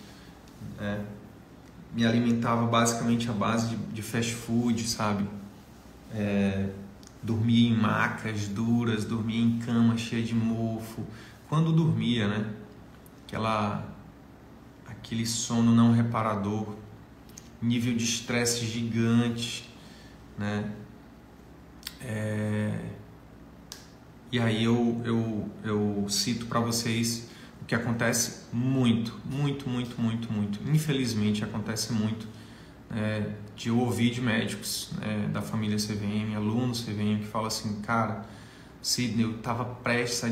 É, 0.79 1.01
me 1.93 2.05
alimentava 2.05 2.65
basicamente 2.65 3.29
à 3.29 3.33
base 3.33 3.67
de, 3.67 3.75
de 3.75 4.01
fast 4.01 4.33
food, 4.33 4.87
sabe? 4.87 5.27
É, 6.13 6.69
dormia 7.21 7.69
em 7.69 7.75
macas 7.75 8.47
duras, 8.47 9.05
dormia 9.05 9.41
em 9.41 9.59
cama 9.59 9.97
cheia 9.97 10.23
de 10.23 10.35
mofo. 10.35 11.05
Quando 11.49 11.71
dormia, 11.71 12.27
né? 12.27 12.53
Aquela, 13.25 13.85
aquele 14.85 15.25
sono 15.25 15.73
não 15.73 15.91
reparador, 15.91 16.75
nível 17.61 17.95
de 17.95 18.03
estresse 18.03 18.65
gigante, 18.65 19.69
né? 20.37 20.71
É... 22.01 22.91
E 24.31 24.39
aí 24.39 24.63
eu, 24.63 25.01
eu, 25.05 25.49
eu 25.63 26.05
cito 26.09 26.47
para 26.47 26.59
vocês 26.59 27.29
o 27.61 27.65
que 27.65 27.73
acontece 27.73 28.45
muito, 28.51 29.19
muito, 29.25 29.69
muito, 29.69 29.99
muito, 30.01 30.31
muito. 30.31 30.59
Infelizmente 30.69 31.43
acontece 31.43 31.93
muito 31.93 32.27
é, 32.91 33.31
de 33.57 33.71
ouvir 33.71 34.11
de 34.11 34.21
médicos 34.21 34.91
é, 35.01 35.27
da 35.29 35.41
família 35.41 35.77
CVM, 35.77 36.35
alunos 36.35 36.81
CVM, 36.83 37.19
que 37.21 37.25
falam 37.25 37.47
assim, 37.47 37.81
cara, 37.81 38.23
Sidney, 38.79 39.25
eu 39.25 39.37
estava 39.37 39.65
prestes 39.65 40.23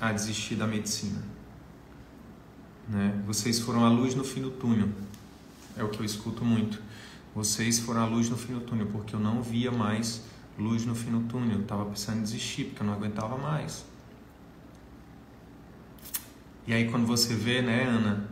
a 0.00 0.12
desistir 0.12 0.54
da 0.54 0.66
medicina. 0.66 1.22
Né? 2.86 3.22
Vocês 3.26 3.58
foram 3.58 3.86
a 3.86 3.88
luz 3.88 4.14
no 4.14 4.22
fim 4.22 4.42
do 4.42 4.50
túnel. 4.50 4.90
É 5.76 5.82
o 5.82 5.88
que 5.88 5.98
eu 5.98 6.04
escuto 6.04 6.44
muito. 6.44 6.80
Vocês 7.34 7.80
foram 7.80 8.02
a 8.02 8.06
luz 8.06 8.28
no 8.28 8.36
fim 8.36 8.52
do 8.52 8.60
túnel, 8.60 8.86
porque 8.92 9.16
eu 9.16 9.18
não 9.18 9.42
via 9.42 9.72
mais 9.72 10.22
luz 10.58 10.84
no 10.84 10.94
fim 10.94 11.10
do 11.10 11.26
túnel. 11.26 11.56
Eu 11.56 11.62
estava 11.62 11.86
pensando 11.86 12.18
em 12.18 12.22
desistir, 12.22 12.64
porque 12.66 12.82
eu 12.82 12.86
não 12.86 12.92
aguentava 12.92 13.38
mais. 13.38 13.86
E 16.66 16.74
aí 16.74 16.90
quando 16.90 17.06
você 17.06 17.34
vê, 17.34 17.62
né, 17.62 17.84
Ana, 17.84 18.28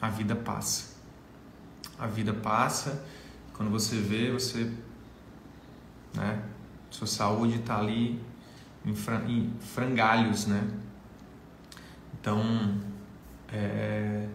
a 0.00 0.08
vida 0.08 0.36
passa. 0.36 0.96
A 1.98 2.06
vida 2.06 2.32
passa, 2.32 3.04
quando 3.58 3.72
você 3.72 3.96
vê, 3.96 4.30
você, 4.30 4.72
né, 6.14 6.44
sua 6.90 7.08
saúde 7.08 7.56
está 7.56 7.76
ali 7.76 8.22
em, 8.86 8.94
frangalhos, 9.58 10.46
né? 10.46 10.64
Então, 12.14 12.40
é, 13.52 14.28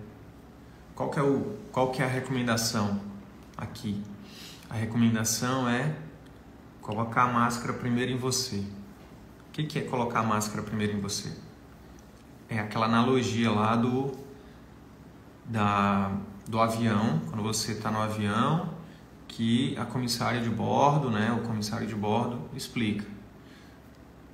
qual 0.93 1.09
que 1.09 1.19
é 1.19 1.23
o, 1.23 1.57
qual 1.71 1.89
que 1.89 2.01
é 2.01 2.05
a 2.05 2.07
recomendação 2.09 2.99
aqui? 3.55 4.03
A 4.69 4.73
recomendação 4.73 5.69
é 5.69 5.95
colocar 6.81 7.23
a 7.23 7.31
máscara 7.31 7.71
primeiro 7.71 8.11
em 8.11 8.17
você. 8.17 8.57
O 8.57 9.51
que, 9.53 9.63
que 9.63 9.79
é 9.79 9.83
colocar 9.83 10.19
a 10.19 10.23
máscara 10.23 10.61
primeiro 10.61 10.97
em 10.97 10.99
você? 10.99 11.33
É 12.49 12.59
aquela 12.59 12.87
analogia 12.87 13.49
lá 13.49 13.77
do, 13.77 14.11
da, 15.45 16.11
do 16.45 16.59
avião, 16.59 17.21
quando 17.29 17.41
você 17.41 17.71
está 17.71 17.89
no 17.89 18.01
avião, 18.01 18.72
que 19.35 19.75
a 19.79 19.85
comissária 19.85 20.41
de 20.41 20.49
bordo, 20.49 21.09
né, 21.09 21.31
o 21.31 21.47
comissário 21.47 21.87
de 21.87 21.95
bordo 21.95 22.39
explica. 22.55 23.05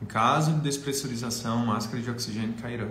Em 0.02 0.06
caso 0.06 0.54
de 0.54 0.60
despressurização, 0.60 1.66
máscara 1.66 2.02
de 2.02 2.10
oxigênio 2.10 2.56
cairá. 2.62 2.88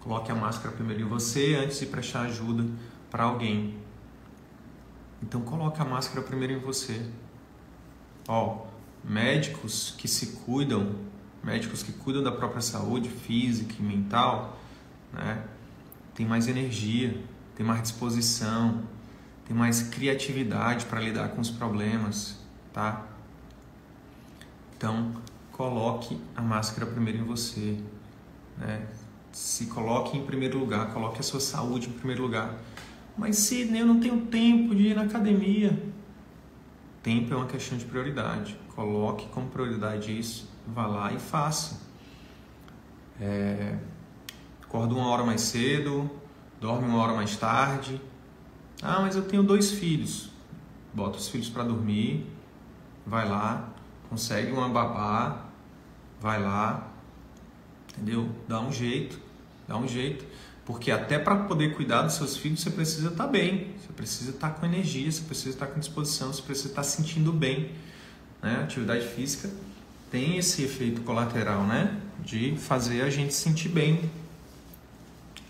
Coloque 0.00 0.30
a 0.30 0.34
máscara 0.34 0.74
primeiro 0.74 1.02
em 1.02 1.06
você 1.06 1.56
antes 1.56 1.80
de 1.80 1.86
prestar 1.86 2.22
ajuda 2.22 2.64
para 3.10 3.24
alguém. 3.24 3.76
Então 5.20 5.40
coloque 5.40 5.80
a 5.80 5.84
máscara 5.84 6.22
primeiro 6.22 6.54
em 6.54 6.58
você. 6.60 7.08
Ó, 8.28 8.66
médicos 9.04 9.94
que 9.98 10.06
se 10.06 10.26
cuidam, 10.44 10.94
médicos 11.42 11.82
que 11.82 11.92
cuidam 11.92 12.22
da 12.22 12.30
própria 12.30 12.60
saúde 12.60 13.08
física 13.08 13.74
e 13.78 13.82
mental, 13.82 14.58
né? 15.12 15.44
Tem 16.14 16.26
mais 16.26 16.46
energia, 16.46 17.20
tem 17.56 17.66
mais 17.66 17.82
disposição, 17.82 18.82
tem 19.44 19.56
mais 19.56 19.82
criatividade 19.82 20.86
para 20.86 21.00
lidar 21.00 21.30
com 21.30 21.40
os 21.40 21.50
problemas, 21.50 22.38
tá? 22.72 23.06
Então, 24.76 25.12
coloque 25.50 26.20
a 26.34 26.42
máscara 26.42 26.86
primeiro 26.86 27.18
em 27.18 27.24
você, 27.24 27.78
né? 28.58 28.86
Se 29.32 29.66
coloque 29.66 30.16
em 30.16 30.26
primeiro 30.26 30.58
lugar, 30.58 30.92
coloque 30.92 31.20
a 31.20 31.22
sua 31.22 31.40
saúde 31.40 31.88
em 31.88 31.92
primeiro 31.92 32.22
lugar. 32.22 32.58
Mas 33.16 33.36
Sidney, 33.36 33.80
eu 33.80 33.86
não 33.86 34.00
tenho 34.00 34.26
tempo 34.26 34.74
de 34.74 34.88
ir 34.88 34.96
na 34.96 35.02
academia. 35.02 35.82
Tempo 37.02 37.32
é 37.32 37.36
uma 37.36 37.46
questão 37.46 37.76
de 37.76 37.84
prioridade. 37.84 38.58
Coloque 38.74 39.26
como 39.28 39.48
prioridade 39.48 40.16
isso, 40.16 40.48
vá 40.66 40.86
lá 40.86 41.12
e 41.12 41.18
faça. 41.18 41.80
É, 43.20 43.76
acorda 44.62 44.94
uma 44.94 45.08
hora 45.08 45.24
mais 45.24 45.42
cedo, 45.42 46.10
dorme 46.60 46.88
uma 46.88 46.98
hora 46.98 47.14
mais 47.14 47.36
tarde. 47.36 48.00
Ah, 48.82 49.00
mas 49.00 49.14
eu 49.14 49.22
tenho 49.22 49.44
dois 49.44 49.70
filhos. 49.70 50.30
Bota 50.92 51.16
os 51.16 51.28
filhos 51.28 51.48
para 51.48 51.62
dormir, 51.62 52.26
vai 53.06 53.28
lá, 53.28 53.68
consegue 54.10 54.50
uma 54.50 54.68
babá, 54.68 55.46
vai 56.20 56.42
lá, 56.42 56.92
entendeu? 57.92 58.28
Dá 58.48 58.60
um 58.60 58.72
jeito, 58.72 59.18
dá 59.66 59.76
um 59.76 59.86
jeito. 59.86 60.26
Porque 60.66 60.90
até 60.90 61.18
para 61.18 61.36
poder 61.44 61.74
cuidar 61.74 62.02
dos 62.02 62.14
seus 62.14 62.36
filhos, 62.36 62.60
você 62.60 62.70
precisa 62.70 63.08
estar 63.08 63.24
tá 63.24 63.30
bem, 63.30 63.74
você 63.78 63.92
precisa 63.92 64.30
estar 64.30 64.50
tá 64.50 64.60
com 64.60 64.66
energia, 64.66 65.10
você 65.10 65.22
precisa 65.22 65.50
estar 65.50 65.66
tá 65.66 65.72
com 65.72 65.80
disposição, 65.80 66.32
você 66.32 66.42
precisa 66.42 66.68
estar 66.68 66.82
sentindo 66.82 67.32
bem. 67.32 67.72
Né? 68.42 68.60
Atividade 68.62 69.06
física 69.06 69.48
tem 70.10 70.36
esse 70.36 70.62
efeito 70.62 71.00
colateral, 71.02 71.64
né? 71.64 71.98
De 72.24 72.56
fazer 72.56 73.02
a 73.02 73.10
gente 73.10 73.32
sentir 73.32 73.68
bem. 73.70 74.10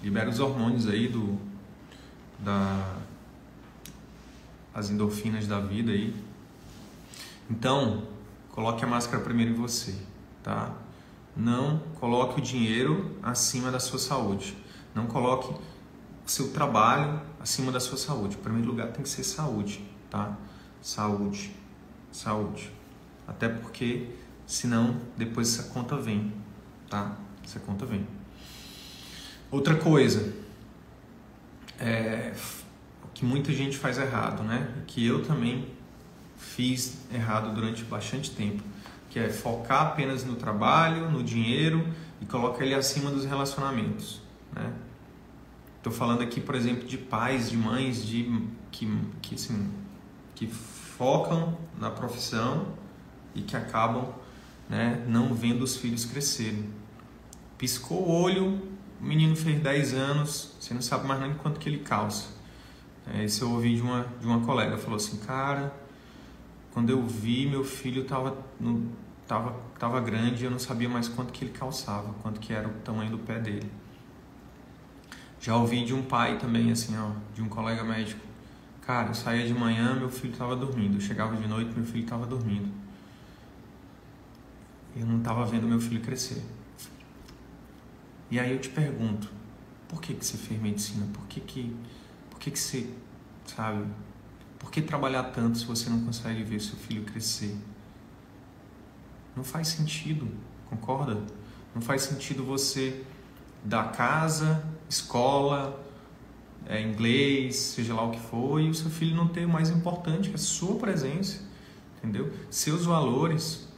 Libera 0.03 0.31
os 0.31 0.38
hormônios 0.38 0.87
aí 0.87 1.09
do 1.09 1.38
da 2.38 3.01
as 4.74 4.90
endorfinas 4.90 5.46
da 5.46 5.61
vida 5.61 5.92
aí. 5.92 6.14
Então, 7.50 8.04
coloque 8.50 8.85
a 8.85 8.87
máscara 8.87 9.22
primeiro 9.22 9.52
em 9.52 9.54
você, 9.54 9.94
tá? 10.42 10.74
Não 11.37 11.78
coloque 11.98 12.40
o 12.40 12.42
dinheiro 12.42 13.16
acima 13.22 13.70
da 13.70 13.80
sua 13.80 13.98
saúde. 13.98 14.56
Não 14.94 15.06
coloque 15.06 15.52
o 15.52 16.30
seu 16.30 16.52
trabalho 16.52 17.20
acima 17.40 17.72
da 17.72 17.80
sua 17.80 17.98
saúde. 17.98 18.37
Em 18.37 18.40
primeiro 18.40 18.68
lugar 18.68 18.88
tem 18.92 19.02
que 19.02 19.08
ser 19.08 19.24
saúde, 19.24 19.85
tá? 20.11 20.37
Saúde, 20.80 21.54
saúde. 22.11 22.70
Até 23.26 23.48
porque, 23.48 24.11
senão, 24.46 25.00
depois 25.16 25.58
essa 25.58 25.70
conta 25.70 25.96
vem, 25.96 26.32
tá? 26.88 27.16
Essa 27.44 27.61
conta 27.61 27.87
vem. 27.87 28.06
Outra 29.50 29.76
coisa, 29.76 30.35
é, 31.78 32.32
que 33.22 33.26
muita 33.26 33.52
gente 33.52 33.78
faz 33.78 33.98
errado, 33.98 34.42
né? 34.42 34.68
Que 34.85 35.06
eu 35.06 35.22
também 35.22 35.68
fiz 36.37 37.06
errado 37.14 37.54
durante 37.54 37.85
bastante 37.85 38.32
tempo, 38.32 38.64
que 39.08 39.16
é 39.16 39.28
focar 39.28 39.82
apenas 39.82 40.24
no 40.24 40.35
trabalho, 40.35 41.08
no 41.08 41.22
dinheiro 41.22 41.87
e 42.20 42.26
colocar 42.26 42.64
ele 42.64 42.74
acima 42.74 43.12
dos 43.12 43.24
relacionamentos. 43.24 44.20
Né? 44.52 44.72
Estou 45.76 45.92
falando 45.92 46.22
aqui, 46.22 46.40
por 46.40 46.56
exemplo, 46.56 46.85
de 46.85 46.98
pais, 46.98 47.48
de 47.48 47.56
mães, 47.56 48.04
de 48.04 48.44
que 48.72 48.90
que, 49.20 49.37
assim, 49.37 49.72
que 50.35 50.48
focam 50.48 51.56
na 51.78 51.92
profissão 51.92 52.72
e 53.37 53.42
que 53.42 53.56
acabam 53.56 54.12
né, 54.68 55.00
não 55.06 55.32
vendo 55.32 55.62
os 55.62 55.76
filhos 55.76 56.04
crescerem. 56.04 56.68
Piscou 57.56 58.02
o 58.02 58.20
olho, 58.20 58.61
o 59.00 59.04
menino 59.04 59.37
fez 59.37 59.62
10 59.62 59.94
anos, 59.94 60.56
você 60.58 60.74
não 60.74 60.82
sabe 60.82 61.06
mais 61.06 61.20
nem 61.20 61.35
quanto 61.35 61.61
que 61.61 61.68
ele 61.68 61.78
calça. 61.78 62.41
É, 63.06 63.24
esse 63.24 63.42
eu 63.42 63.50
ouvi 63.50 63.76
de 63.76 63.82
uma, 63.82 64.06
de 64.20 64.26
uma 64.26 64.40
colega, 64.40 64.76
falou 64.78 64.96
assim, 64.96 65.18
cara, 65.18 65.74
quando 66.72 66.90
eu 66.90 67.04
vi 67.06 67.46
meu 67.46 67.64
filho 67.64 68.02
estava 68.02 68.36
tava, 69.26 69.56
tava 69.78 70.00
grande, 70.00 70.44
eu 70.44 70.50
não 70.50 70.58
sabia 70.58 70.88
mais 70.88 71.08
quanto 71.08 71.32
que 71.32 71.44
ele 71.44 71.52
calçava, 71.52 72.12
quanto 72.22 72.38
que 72.40 72.52
era 72.52 72.68
o 72.68 72.72
tamanho 72.84 73.10
do 73.10 73.18
pé 73.18 73.38
dele. 73.38 73.70
Já 75.40 75.56
ouvi 75.56 75.84
de 75.84 75.94
um 75.94 76.02
pai 76.02 76.38
também, 76.38 76.70
assim, 76.70 76.96
ó, 76.96 77.10
de 77.34 77.42
um 77.42 77.48
colega 77.48 77.82
médico. 77.82 78.20
Cara, 78.82 79.08
eu 79.08 79.14
saía 79.14 79.46
de 79.46 79.54
manhã, 79.54 79.94
meu 79.94 80.08
filho 80.08 80.32
estava 80.32 80.54
dormindo. 80.54 80.96
Eu 80.96 81.00
chegava 81.00 81.36
de 81.36 81.48
noite, 81.48 81.72
meu 81.74 81.84
filho 81.84 82.04
estava 82.04 82.26
dormindo. 82.26 82.68
Eu 84.96 85.06
não 85.06 85.18
estava 85.18 85.44
vendo 85.44 85.66
meu 85.66 85.80
filho 85.80 86.00
crescer. 86.00 86.44
E 88.30 88.38
aí 88.38 88.52
eu 88.52 88.60
te 88.60 88.68
pergunto, 88.68 89.30
por 89.88 90.00
que, 90.00 90.14
que 90.14 90.24
você 90.24 90.36
fez 90.36 90.60
medicina? 90.60 91.06
Por 91.12 91.26
que, 91.26 91.40
que, 91.40 91.74
que, 92.42 92.50
que 92.50 92.59
você, 92.59 92.88
sabe? 93.46 93.87
Por 94.59 94.72
que 94.72 94.83
trabalhar 94.83 95.22
tanto 95.24 95.59
se 95.59 95.64
você 95.64 95.88
não 95.88 96.05
consegue 96.05 96.42
ver 96.42 96.61
seu 96.61 96.76
filho 96.76 97.05
crescer? 97.05 97.57
Não 99.37 99.44
faz 99.44 99.68
sentido, 99.68 100.28
concorda? 100.68 101.22
Não 101.72 101.81
faz 101.81 102.02
sentido 102.02 102.44
você 102.44 103.05
dar 103.64 103.92
casa, 103.92 104.64
escola, 104.88 105.81
é, 106.66 106.83
inglês, 106.83 107.57
seja 107.57 107.94
lá 107.94 108.02
o 108.02 108.11
que 108.11 108.20
for, 108.20 108.61
e 108.61 108.68
o 108.68 108.74
seu 108.74 108.90
filho 108.90 109.14
não 109.14 109.28
ter 109.28 109.44
o 109.44 109.48
mais 109.48 109.70
importante, 109.70 110.28
que 110.28 110.35
é 110.35 110.38
a 110.38 110.38
sua 110.38 110.74
presença, 110.76 111.42
entendeu? 111.98 112.33
Seus 112.50 112.85
valores. 112.85 113.68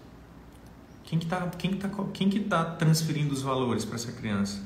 Quem 1.02 1.18
que 1.18 1.26
está 1.26 1.46
quem 1.50 1.72
que 1.72 1.76
tá, 1.76 1.90
quem 2.14 2.30
que 2.30 2.40
tá 2.40 2.64
transferindo 2.64 3.34
os 3.34 3.42
valores 3.42 3.84
para 3.84 3.96
essa 3.96 4.10
criança? 4.10 4.62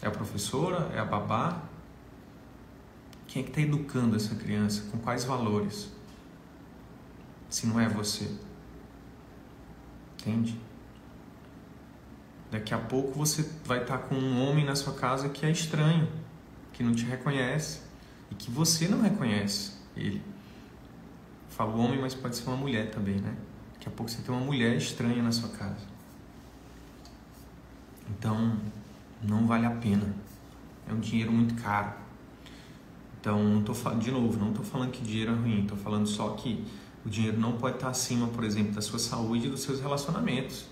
É 0.00 0.06
a 0.06 0.10
professora? 0.10 0.88
É 0.94 1.00
a 1.00 1.04
babá? 1.04 1.65
Quem 3.36 3.42
é 3.42 3.44
que 3.44 3.50
está 3.50 3.60
educando 3.60 4.16
essa 4.16 4.34
criança? 4.34 4.88
Com 4.90 4.96
quais 4.96 5.22
valores? 5.24 5.92
Se 7.50 7.66
não 7.66 7.78
é 7.78 7.86
você. 7.86 8.30
Entende? 10.14 10.58
Daqui 12.50 12.72
a 12.72 12.78
pouco 12.78 13.12
você 13.12 13.42
vai 13.62 13.82
estar 13.82 13.98
tá 13.98 14.04
com 14.04 14.14
um 14.14 14.42
homem 14.42 14.64
na 14.64 14.74
sua 14.74 14.94
casa 14.94 15.28
que 15.28 15.44
é 15.44 15.50
estranho 15.50 16.08
que 16.72 16.82
não 16.82 16.94
te 16.94 17.04
reconhece 17.04 17.82
e 18.30 18.34
que 18.34 18.50
você 18.50 18.88
não 18.88 19.02
reconhece 19.02 19.72
ele. 19.94 20.22
Falo 21.50 21.78
homem, 21.78 22.00
mas 22.00 22.14
pode 22.14 22.36
ser 22.36 22.48
uma 22.48 22.56
mulher 22.56 22.88
também, 22.88 23.16
né? 23.16 23.36
Daqui 23.74 23.86
a 23.86 23.90
pouco 23.90 24.10
você 24.10 24.22
tem 24.22 24.34
uma 24.34 24.42
mulher 24.42 24.74
estranha 24.78 25.22
na 25.22 25.30
sua 25.30 25.50
casa. 25.50 25.84
Então, 28.08 28.58
não 29.22 29.46
vale 29.46 29.66
a 29.66 29.72
pena. 29.72 30.10
É 30.88 30.94
um 30.94 31.00
dinheiro 31.00 31.30
muito 31.30 31.54
caro. 31.62 32.06
Então, 33.26 33.42
não 33.42 33.60
tô, 33.60 33.72
de 33.72 34.12
novo, 34.12 34.38
não 34.38 34.50
estou 34.50 34.64
falando 34.64 34.92
que 34.92 35.02
dinheiro 35.02 35.32
é 35.32 35.34
ruim, 35.34 35.62
estou 35.62 35.76
falando 35.76 36.06
só 36.06 36.28
que 36.34 36.64
o 37.04 37.10
dinheiro 37.10 37.36
não 37.36 37.54
pode 37.54 37.74
estar 37.74 37.88
acima, 37.88 38.28
por 38.28 38.44
exemplo, 38.44 38.72
da 38.72 38.80
sua 38.80 39.00
saúde 39.00 39.48
e 39.48 39.50
dos 39.50 39.62
seus 39.62 39.80
relacionamentos. 39.80 40.66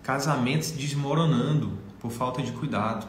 Casamentos 0.00 0.70
desmoronando 0.70 1.76
por 1.98 2.12
falta 2.12 2.40
de 2.40 2.52
cuidado. 2.52 3.04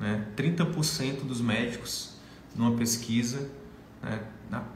Né? 0.00 0.28
30% 0.34 1.26
dos 1.26 1.42
médicos, 1.42 2.14
numa 2.56 2.74
pesquisa, 2.74 3.50
né? 4.02 4.22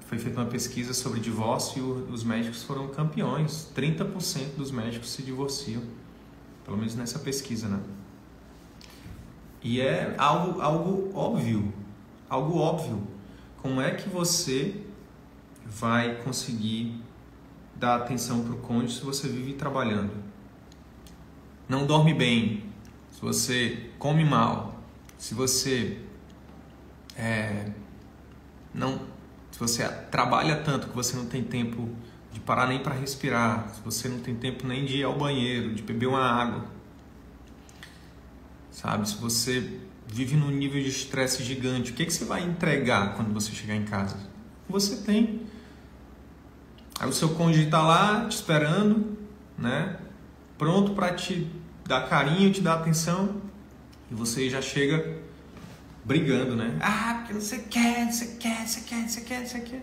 foi 0.00 0.18
feita 0.18 0.38
uma 0.38 0.50
pesquisa 0.50 0.92
sobre 0.92 1.20
divórcio 1.20 2.06
e 2.10 2.12
os 2.12 2.22
médicos 2.22 2.62
foram 2.62 2.88
campeões. 2.88 3.70
30% 3.74 4.56
dos 4.58 4.70
médicos 4.70 5.10
se 5.12 5.22
divorciam, 5.22 5.82
pelo 6.62 6.76
menos 6.76 6.94
nessa 6.94 7.18
pesquisa. 7.18 7.68
Né? 7.68 7.80
E 9.62 9.80
é 9.80 10.14
algo, 10.18 10.60
algo 10.60 11.10
óbvio, 11.14 11.72
algo 12.34 12.58
óbvio. 12.58 13.06
Como 13.62 13.80
é 13.80 13.92
que 13.92 14.08
você 14.08 14.82
vai 15.64 16.16
conseguir 16.22 17.00
dar 17.74 17.96
atenção 17.96 18.44
para 18.44 18.52
o 18.52 18.58
cônjuge 18.58 18.96
se 18.96 19.04
você 19.04 19.28
vive 19.28 19.54
trabalhando? 19.54 20.12
Não 21.68 21.86
dorme 21.86 22.12
bem, 22.12 22.64
se 23.10 23.20
você 23.22 23.90
come 23.98 24.24
mal, 24.24 24.82
se 25.16 25.32
você 25.34 25.98
é, 27.16 27.70
não, 28.74 29.00
se 29.50 29.58
você 29.58 29.88
trabalha 30.10 30.56
tanto 30.56 30.88
que 30.88 30.94
você 30.94 31.16
não 31.16 31.26
tem 31.26 31.42
tempo 31.42 31.88
de 32.32 32.40
parar 32.40 32.66
nem 32.66 32.80
para 32.80 32.94
respirar, 32.94 33.70
se 33.70 33.80
você 33.80 34.08
não 34.08 34.18
tem 34.18 34.34
tempo 34.34 34.66
nem 34.66 34.84
de 34.84 34.98
ir 34.98 35.04
ao 35.04 35.16
banheiro, 35.16 35.72
de 35.74 35.82
beber 35.82 36.06
uma 36.06 36.20
água, 36.20 36.64
sabe? 38.70 39.08
Se 39.08 39.16
você 39.16 39.80
vive 40.06 40.36
num 40.36 40.50
nível 40.50 40.82
de 40.82 40.88
estresse 40.88 41.42
gigante, 41.42 41.90
o 41.90 41.94
que, 41.94 42.04
que 42.06 42.12
você 42.12 42.24
vai 42.24 42.42
entregar 42.42 43.14
quando 43.14 43.32
você 43.32 43.52
chegar 43.52 43.74
em 43.74 43.84
casa? 43.84 44.16
Você 44.68 44.96
tem. 44.96 45.42
Aí 47.00 47.08
o 47.08 47.12
seu 47.12 47.30
cônjuge 47.30 47.64
está 47.64 47.82
lá 47.82 48.26
te 48.28 48.36
esperando, 48.36 49.18
né? 49.58 49.98
Pronto 50.56 50.92
para 50.92 51.12
te 51.14 51.50
dar 51.86 52.08
carinho, 52.08 52.52
te 52.52 52.60
dar 52.60 52.74
atenção 52.74 53.42
e 54.10 54.14
você 54.14 54.48
já 54.48 54.62
chega 54.62 55.18
brigando, 56.04 56.54
né? 56.54 56.78
Ah, 56.80 57.16
porque 57.18 57.34
você 57.34 57.58
quer, 57.58 58.10
você 58.12 58.36
quer, 58.36 58.66
você 58.66 58.80
quer, 58.82 59.08
você 59.08 59.20
quer, 59.22 59.46
você 59.46 59.60
quer. 59.60 59.82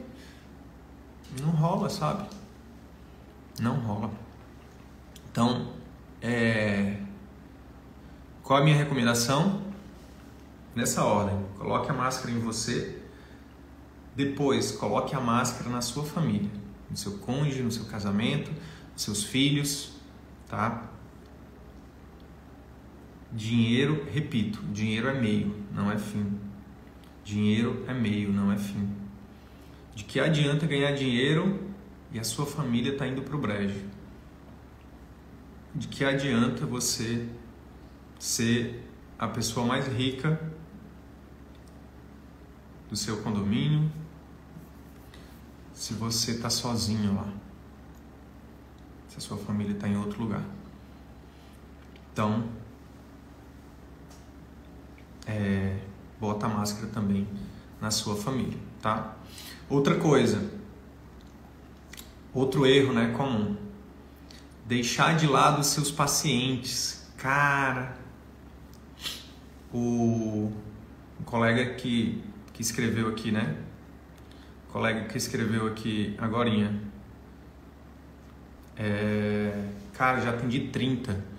Não 1.42 1.50
rola, 1.50 1.90
sabe? 1.90 2.28
Não 3.60 3.76
rola. 3.76 4.12
Então, 5.32 5.74
é... 6.22 6.98
qual 8.44 8.62
a 8.62 8.64
minha 8.64 8.76
recomendação? 8.76 9.71
Nessa 10.74 11.04
ordem, 11.04 11.38
coloque 11.58 11.92
a 11.92 11.94
máscara 11.94 12.32
em 12.32 12.40
você, 12.40 12.98
depois 14.16 14.72
coloque 14.72 15.14
a 15.14 15.20
máscara 15.20 15.70
na 15.70 15.82
sua 15.82 16.06
família, 16.06 16.50
no 16.90 16.96
seu 16.96 17.18
cônjuge, 17.18 17.62
no 17.62 17.72
seu 17.72 17.86
casamento, 17.86 18.52
nos 18.94 19.02
seus 19.02 19.24
filhos, 19.24 19.94
tá? 20.48 20.90
Dinheiro, 23.34 24.06
repito, 24.14 24.62
dinheiro 24.72 25.08
é 25.08 25.14
meio, 25.14 25.56
não 25.74 25.92
é 25.92 25.98
fim. 25.98 26.40
Dinheiro 27.24 27.86
é 27.88 27.94
meio, 27.94 28.32
não 28.32 28.52
é 28.52 28.58
fim. 28.58 28.90
De 29.94 30.06
que 30.06 30.20
adianta 30.20 30.66
ganhar 30.66 30.92
dinheiro 30.92 31.60
e 32.12 32.20
a 32.20 32.24
sua 32.24 32.46
família 32.46 32.94
está 32.94 33.06
indo 33.08 33.22
para 33.22 33.36
o 33.36 33.40
brejo? 33.40 33.86
De 35.76 35.88
que 35.88 36.04
adianta 36.04 36.66
você 36.66 37.28
ser 38.20 38.86
a 39.18 39.28
pessoa 39.28 39.66
mais 39.66 39.88
rica 39.88 40.51
do 42.92 42.98
seu 42.98 43.22
condomínio 43.22 43.90
se 45.74 45.94
você 45.94 46.32
está 46.32 46.50
sozinho 46.50 47.16
lá? 47.16 47.28
Se 49.08 49.18
a 49.18 49.22
sua 49.22 49.38
família 49.38 49.74
está 49.74 49.88
em 49.88 49.98
outro 49.98 50.22
lugar? 50.22 50.44
Então, 52.12 52.50
é, 55.26 55.80
bota 56.20 56.46
a 56.46 56.50
máscara 56.50 56.88
também 56.88 57.28
na 57.80 57.90
sua 57.90 58.16
família, 58.16 58.60
tá? 58.82 59.16
Outra 59.70 59.96
coisa, 59.98 60.52
outro 62.34 62.66
erro, 62.66 62.94
né, 62.94 63.14
comum, 63.16 63.56
deixar 64.66 65.16
de 65.16 65.28
lado 65.28 65.62
os 65.62 65.68
seus 65.68 65.90
pacientes. 65.90 67.10
Cara, 67.18 67.98
o, 69.74 70.52
o 71.20 71.24
colega 71.24 71.74
que, 71.76 72.24
que 72.62 72.66
escreveu 72.66 73.08
aqui, 73.08 73.32
né? 73.32 73.58
O 74.70 74.72
colega 74.72 75.06
que 75.06 75.18
escreveu 75.18 75.66
aqui 75.66 76.16
agorinha. 76.20 76.80
É, 78.78 79.66
cara, 79.94 80.22
já 80.22 80.30
atendi 80.30 80.68
30. 80.68 81.32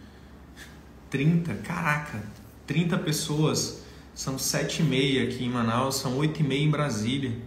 30, 1.09 1.55
caraca, 1.57 2.21
30 2.67 2.99
pessoas, 2.99 3.85
são 4.15 4.37
7 4.37 4.83
e 4.83 4.85
meia 4.85 5.25
aqui 5.25 5.45
em 5.45 5.51
Manaus, 5.51 5.97
são 5.97 6.17
8 6.17 6.41
e 6.41 6.43
meia 6.43 6.65
em 6.65 6.71
Brasília. 6.71 7.39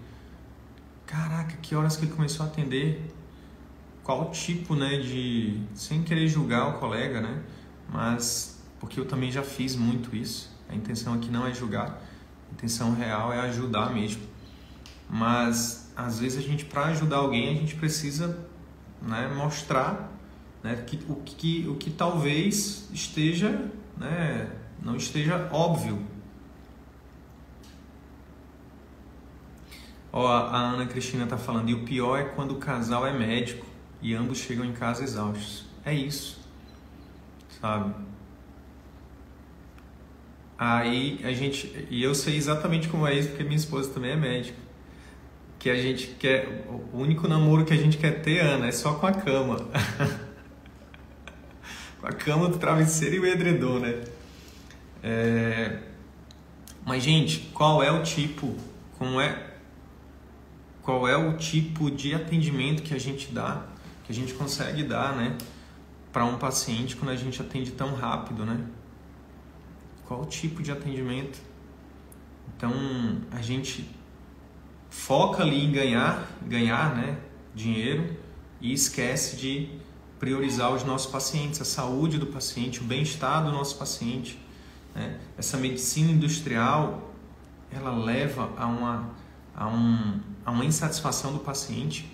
Caraca, 1.06 1.58
que 1.62 1.76
horas 1.76 1.98
que 1.98 2.06
ele 2.06 2.14
começou 2.14 2.46
a 2.46 2.50
atender? 2.50 3.14
Qual 4.04 4.32
tipo, 4.32 4.76
né, 4.76 5.00
de... 5.00 5.60
Sem 5.74 6.04
querer 6.04 6.28
julgar 6.28 6.70
o 6.70 6.80
colega, 6.80 7.20
né? 7.20 7.42
Mas, 7.92 8.62
porque 8.80 9.00
eu 9.00 9.06
também 9.06 9.32
já 9.32 9.44
fiz 9.44 9.76
muito 9.76 10.16
isso. 10.16 10.56
A 10.70 10.76
intenção 10.76 11.14
aqui 11.16 11.30
não 11.30 11.46
é 11.46 11.54
julgar, 11.54 12.02
intenção 12.56 12.96
real 12.96 13.32
é 13.32 13.40
ajudar 13.42 13.94
mesmo. 13.94 14.24
Mas, 15.10 15.92
às 15.96 16.20
vezes, 16.20 16.40
a 16.40 16.42
gente, 16.42 16.66
para 16.66 16.86
ajudar 16.86 17.18
alguém, 17.18 17.50
a 17.50 17.54
gente 17.54 17.76
precisa 17.76 18.40
né, 19.02 19.32
mostrar 19.36 20.12
né, 20.64 20.76
que, 20.88 21.00
o, 21.08 21.16
que, 21.16 21.68
o 21.68 21.76
que 21.76 21.92
talvez 21.92 22.90
esteja 22.92 23.70
né, 23.98 24.50
não 24.82 24.96
esteja 24.96 25.48
óbvio. 25.52 26.06
Ó, 30.12 30.28
a 30.28 30.58
Ana 30.58 30.86
Cristina 30.86 31.26
está 31.26 31.38
falando, 31.38 31.70
e 31.70 31.74
o 31.74 31.84
pior 31.84 32.18
é 32.18 32.24
quando 32.24 32.52
o 32.52 32.56
casal 32.56 33.06
é 33.06 33.12
médico 33.12 33.66
e 34.02 34.16
ambos 34.16 34.38
chegam 34.38 34.66
em 34.66 34.72
casa 34.72 35.04
exaustos. 35.04 35.66
É 35.84 35.94
isso, 35.94 36.40
sabe? 37.60 37.94
Aí 40.58 41.20
a 41.24 41.34
gente, 41.34 41.88
e 41.90 42.02
eu 42.02 42.16
sei 42.16 42.38
exatamente 42.38 42.88
como 42.88 43.06
é 43.06 43.14
isso, 43.14 43.30
porque 43.30 43.44
minha 43.44 43.58
esposa 43.58 43.94
também 43.94 44.12
é 44.12 44.16
médica. 44.16 44.58
Que 45.60 45.70
a 45.70 45.76
gente 45.76 46.08
quer, 46.20 46.66
o 46.94 46.98
único 46.98 47.28
namoro 47.28 47.66
que 47.66 47.74
a 47.74 47.78
gente 47.78 47.98
quer 47.98 48.22
ter, 48.22 48.40
Ana, 48.40 48.68
é 48.68 48.72
só 48.72 48.94
com 48.94 49.08
a 49.08 49.12
cama. 49.12 49.58
com 52.00 52.08
a 52.08 52.12
cama 52.12 52.48
do 52.48 52.58
travesseiro 52.58 53.16
e 53.16 53.20
o 53.20 53.26
edredom, 53.26 53.80
né? 53.80 54.04
É... 55.04 55.80
Mas, 56.86 57.04
gente, 57.04 57.50
qual 57.54 57.82
é 57.82 57.92
o 57.92 58.04
tipo, 58.04 58.56
como 58.98 59.20
é, 59.20 59.56
qual 60.82 61.08
é 61.08 61.18
o 61.18 61.36
tipo 61.36 61.90
de 61.90 62.14
atendimento 62.14 62.84
que 62.84 62.94
a 62.94 63.00
gente 63.00 63.34
dá, 63.34 63.66
que 64.04 64.12
a 64.12 64.16
gente 64.16 64.34
consegue 64.36 64.84
dar, 64.84 65.16
né, 65.16 65.36
para 66.14 66.26
um 66.26 66.38
paciente 66.38 66.96
quando 66.96 67.10
a 67.10 67.16
gente 67.16 67.42
atende 67.42 67.72
tão 67.72 67.96
rápido, 67.96 68.46
né? 68.46 68.64
Qual 70.08 70.22
o 70.22 70.26
tipo 70.26 70.62
de 70.62 70.72
atendimento? 70.72 71.40
Então 72.56 72.72
a 73.32 73.42
gente 73.42 73.90
foca 74.90 75.44
ali 75.44 75.66
em 75.66 75.72
ganhar, 75.72 76.28
ganhar, 76.42 76.96
né, 76.96 77.18
dinheiro 77.54 78.16
e 78.62 78.72
esquece 78.74 79.36
de 79.36 79.70
priorizar 80.20 80.72
os 80.72 80.84
nossos 80.84 81.12
pacientes, 81.12 81.62
a 81.62 81.66
saúde 81.66 82.18
do 82.18 82.28
paciente, 82.28 82.80
o 82.80 82.84
bem-estar 82.84 83.44
do 83.44 83.52
nosso 83.52 83.78
paciente. 83.78 84.40
Né? 84.94 85.20
Essa 85.38 85.58
medicina 85.58 86.12
industrial 86.12 87.14
ela 87.72 87.92
leva 87.92 88.52
a 88.58 88.66
uma, 88.66 89.10
a, 89.56 89.68
um, 89.68 90.20
a 90.46 90.52
uma 90.52 90.64
insatisfação 90.64 91.34
do 91.34 91.40
paciente 91.40 92.10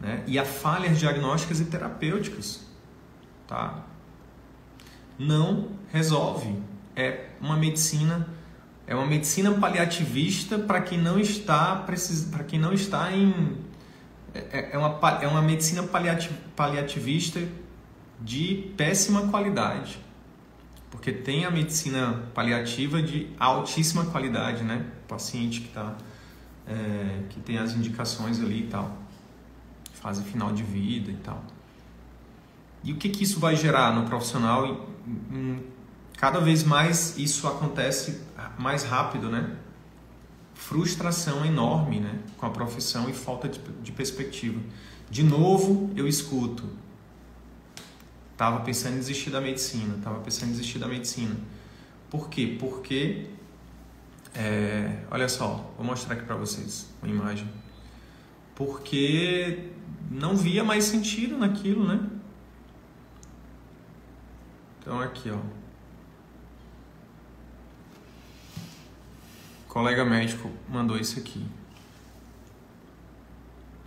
né? 0.00 0.24
e 0.26 0.38
a 0.38 0.44
falhas 0.44 0.98
diagnósticas 0.98 1.60
e 1.60 1.66
terapêuticas. 1.66 2.66
Tá? 3.46 3.84
Não 5.18 5.68
resolve. 5.92 6.60
É 6.96 7.26
uma 7.40 7.56
medicina 7.56 8.26
é 8.88 8.94
uma 8.94 9.06
medicina 9.06 9.52
paliativista 9.52 10.58
para 10.58 10.80
quem 10.80 10.98
não 10.98 11.18
está 11.18 11.76
para 11.76 12.44
quem 12.44 12.58
não 12.58 12.72
está 12.72 13.12
em 13.12 13.56
é, 14.52 14.70
é, 14.72 14.78
uma, 14.78 14.98
é 15.20 15.26
uma 15.26 15.42
medicina 15.42 15.82
paliativista 16.54 17.40
de 18.20 18.72
péssima 18.76 19.28
qualidade. 19.28 19.98
Porque 20.90 21.12
tem 21.12 21.44
a 21.44 21.50
medicina 21.50 22.24
paliativa 22.34 23.02
de 23.02 23.28
altíssima 23.38 24.06
qualidade, 24.06 24.62
né? 24.62 24.86
Paciente 25.06 25.60
que, 25.60 25.68
tá, 25.68 25.96
é, 26.66 27.22
que 27.28 27.40
tem 27.40 27.58
as 27.58 27.72
indicações 27.72 28.40
ali 28.40 28.60
e 28.60 28.66
tal. 28.66 28.96
Fase 29.94 30.22
final 30.24 30.52
de 30.52 30.62
vida 30.62 31.10
e 31.10 31.16
tal. 31.16 31.42
E 32.84 32.92
o 32.92 32.96
que, 32.96 33.08
que 33.08 33.24
isso 33.24 33.40
vai 33.40 33.56
gerar 33.56 33.94
no 33.94 34.06
profissional? 34.06 34.88
Cada 36.16 36.40
vez 36.40 36.64
mais 36.64 37.18
isso 37.18 37.46
acontece 37.46 38.20
mais 38.58 38.84
rápido, 38.84 39.30
né? 39.30 39.56
frustração 40.56 41.44
enorme 41.44 42.00
né, 42.00 42.18
com 42.36 42.46
a 42.46 42.50
profissão 42.50 43.08
e 43.08 43.12
falta 43.12 43.48
de, 43.48 43.60
de 43.82 43.92
perspectiva. 43.92 44.60
De 45.08 45.22
novo, 45.22 45.92
eu 45.94 46.08
escuto. 46.08 46.64
Tava 48.36 48.60
pensando 48.60 48.94
em 48.94 48.98
desistir 48.98 49.30
da 49.30 49.40
medicina, 49.40 49.96
tava 50.02 50.18
pensando 50.20 50.48
em 50.48 50.52
desistir 50.52 50.78
da 50.78 50.88
medicina. 50.88 51.36
Por 52.10 52.28
quê? 52.28 52.56
Porque, 52.58 53.26
é, 54.34 55.02
olha 55.10 55.28
só, 55.28 55.72
vou 55.76 55.86
mostrar 55.86 56.14
aqui 56.14 56.24
para 56.24 56.36
vocês 56.36 56.90
uma 57.02 57.12
imagem. 57.12 57.48
Porque 58.54 59.70
não 60.10 60.36
via 60.36 60.64
mais 60.64 60.84
sentido 60.84 61.38
naquilo, 61.38 61.86
né? 61.86 62.00
Então 64.80 65.00
aqui, 65.00 65.30
ó. 65.30 65.38
Colega 69.76 70.06
médico 70.06 70.50
mandou 70.70 70.96
isso 70.96 71.18
aqui. 71.18 71.44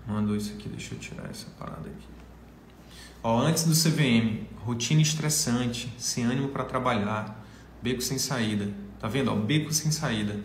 Mandou 0.08 0.36
isso 0.36 0.54
aqui, 0.54 0.70
deixa 0.70 0.94
eu 0.94 1.00
tirar 1.00 1.28
essa 1.32 1.48
parada 1.58 1.90
aqui. 1.90 2.08
Ó, 3.24 3.40
antes 3.40 3.64
do 3.64 3.74
CVM, 3.74 4.46
rotina 4.64 5.02
estressante, 5.02 5.92
sem 5.98 6.26
ânimo 6.26 6.50
para 6.50 6.64
trabalhar, 6.64 7.44
beco 7.82 8.04
sem 8.04 8.20
saída. 8.20 8.72
Tá 9.00 9.08
vendo? 9.08 9.32
Ó, 9.32 9.36
beco 9.36 9.74
sem 9.74 9.90
saída. 9.90 10.40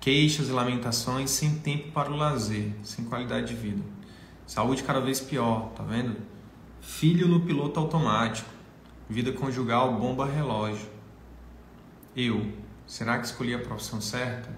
Queixas 0.00 0.48
e 0.48 0.52
lamentações 0.52 1.28
sem 1.28 1.58
tempo 1.58 1.92
para 1.92 2.10
o 2.10 2.16
lazer, 2.16 2.72
sem 2.82 3.04
qualidade 3.04 3.48
de 3.48 3.54
vida. 3.54 3.82
Saúde 4.46 4.84
cada 4.84 5.00
vez 5.00 5.20
pior, 5.20 5.68
tá 5.76 5.82
vendo? 5.82 6.16
Filho 6.80 7.28
no 7.28 7.40
piloto 7.40 7.78
automático. 7.78 8.48
Vida 9.06 9.32
conjugal, 9.32 9.98
bomba 9.98 10.24
relógio. 10.24 10.88
Eu, 12.16 12.61
será 12.92 13.18
que 13.18 13.24
escolhi 13.24 13.54
a 13.54 13.58
profissão 13.58 14.02
certa? 14.02 14.50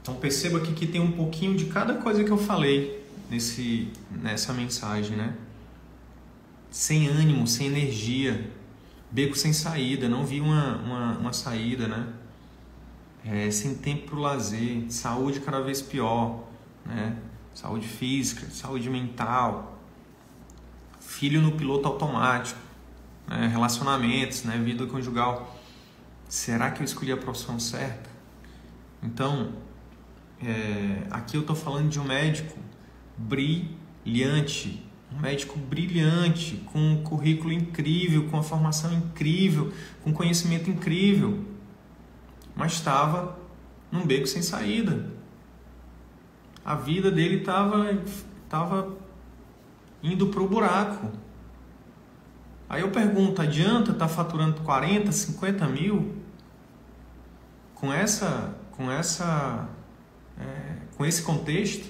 Então 0.00 0.14
perceba 0.14 0.56
aqui 0.56 0.72
que 0.72 0.86
tem 0.86 0.98
um 0.98 1.12
pouquinho 1.12 1.54
de 1.54 1.66
cada 1.66 1.96
coisa 1.96 2.24
que 2.24 2.30
eu 2.30 2.38
falei 2.38 3.06
nesse, 3.28 3.92
nessa 4.10 4.54
mensagem, 4.54 5.14
né? 5.14 5.34
Sem 6.70 7.08
ânimo, 7.08 7.46
sem 7.46 7.66
energia, 7.66 8.50
beco 9.10 9.36
sem 9.36 9.52
saída, 9.52 10.08
não 10.08 10.24
vi 10.24 10.40
uma, 10.40 10.78
uma, 10.78 11.18
uma 11.18 11.32
saída, 11.34 11.86
né? 11.86 12.14
É, 13.26 13.50
sem 13.50 13.74
tempo 13.74 14.06
para 14.06 14.16
o 14.16 14.20
lazer, 14.20 14.90
saúde 14.90 15.38
cada 15.40 15.60
vez 15.60 15.82
pior, 15.82 16.44
né? 16.86 17.18
Saúde 17.54 17.86
física, 17.86 18.46
saúde 18.50 18.88
mental, 18.88 19.78
filho 20.98 21.42
no 21.42 21.52
piloto 21.52 21.86
automático, 21.86 22.58
né? 23.28 23.48
relacionamentos, 23.48 24.44
né? 24.44 24.56
vida 24.56 24.86
conjugal. 24.86 25.51
Será 26.32 26.70
que 26.70 26.80
eu 26.80 26.84
escolhi 26.86 27.12
a 27.12 27.16
profissão 27.18 27.60
certa? 27.60 28.08
Então, 29.02 29.52
é, 30.42 31.06
aqui 31.10 31.36
eu 31.36 31.42
estou 31.42 31.54
falando 31.54 31.90
de 31.90 32.00
um 32.00 32.04
médico 32.04 32.58
brilhante, 33.18 34.82
um 35.14 35.20
médico 35.20 35.58
brilhante, 35.58 36.56
com 36.72 36.78
um 36.78 37.02
currículo 37.02 37.52
incrível, 37.52 38.30
com 38.30 38.38
uma 38.38 38.42
formação 38.42 38.94
incrível, 38.94 39.74
com 40.02 40.10
conhecimento 40.10 40.70
incrível, 40.70 41.38
mas 42.56 42.72
estava 42.72 43.38
num 43.90 44.06
beco 44.06 44.26
sem 44.26 44.40
saída. 44.40 45.10
A 46.64 46.74
vida 46.74 47.10
dele 47.10 47.40
estava 47.40 48.02
tava 48.48 48.96
indo 50.02 50.28
para 50.28 50.42
o 50.42 50.48
buraco. 50.48 51.12
Aí 52.70 52.80
eu 52.80 52.90
pergunto, 52.90 53.42
adianta 53.42 53.90
estar 53.90 54.08
tá 54.08 54.08
faturando 54.08 54.62
40, 54.62 55.12
50 55.12 55.66
mil 55.66 56.21
com 57.82 57.92
essa, 57.92 58.54
com 58.70 58.88
essa 58.88 59.68
é, 60.38 60.76
com 60.96 61.04
esse 61.04 61.20
contexto, 61.20 61.84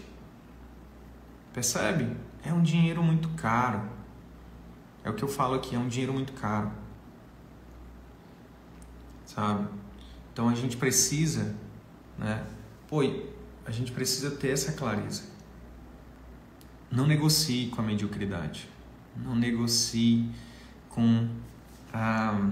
percebe? 1.52 2.16
É 2.42 2.50
um 2.50 2.62
dinheiro 2.62 3.02
muito 3.02 3.28
caro. 3.36 3.82
É 5.04 5.10
o 5.10 5.12
que 5.12 5.22
eu 5.22 5.28
falo 5.28 5.54
aqui, 5.54 5.76
é 5.76 5.78
um 5.78 5.88
dinheiro 5.88 6.14
muito 6.14 6.32
caro. 6.32 6.72
Sabe? 9.26 9.68
Então 10.32 10.48
a 10.48 10.54
gente 10.54 10.78
precisa, 10.78 11.54
né? 12.16 12.42
Pô, 12.88 13.02
a 13.66 13.70
gente 13.70 13.92
precisa 13.92 14.30
ter 14.30 14.48
essa 14.48 14.72
clareza. 14.72 15.24
Não 16.90 17.06
negocie 17.06 17.68
com 17.68 17.82
a 17.82 17.84
mediocridade. 17.84 18.66
Não 19.14 19.36
negocie 19.36 20.30
com 20.88 21.28
a, 21.92 22.50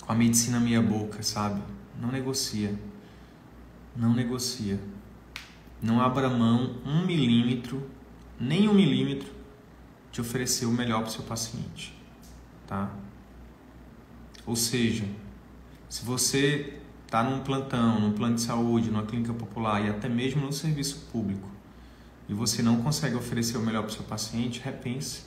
com 0.00 0.10
a 0.10 0.14
medicina 0.16 0.58
meia 0.58 0.82
boca, 0.82 1.22
sabe? 1.22 1.77
Não 1.98 2.10
negocia. 2.10 2.78
Não 3.96 4.14
negocia. 4.14 4.78
Não 5.82 6.00
abra 6.00 6.28
mão 6.28 6.76
um 6.84 7.04
milímetro, 7.04 7.88
nem 8.38 8.68
um 8.68 8.74
milímetro, 8.74 9.32
de 10.10 10.20
oferecer 10.20 10.66
o 10.66 10.72
melhor 10.72 11.00
para 11.00 11.08
o 11.08 11.12
seu 11.12 11.22
paciente, 11.22 11.94
tá? 12.66 12.90
Ou 14.46 14.56
seja, 14.56 15.04
se 15.88 16.04
você 16.04 16.80
está 17.04 17.22
num 17.22 17.40
plantão, 17.40 18.00
num 18.00 18.12
plano 18.12 18.34
de 18.34 18.40
saúde, 18.40 18.90
numa 18.90 19.04
clínica 19.04 19.32
popular 19.32 19.84
e 19.84 19.88
até 19.88 20.08
mesmo 20.08 20.44
no 20.44 20.52
serviço 20.52 21.06
público, 21.12 21.48
e 22.28 22.34
você 22.34 22.62
não 22.62 22.82
consegue 22.82 23.14
oferecer 23.14 23.56
o 23.56 23.60
melhor 23.60 23.82
para 23.82 23.90
o 23.90 23.94
seu 23.94 24.04
paciente, 24.04 24.60
repense. 24.60 25.22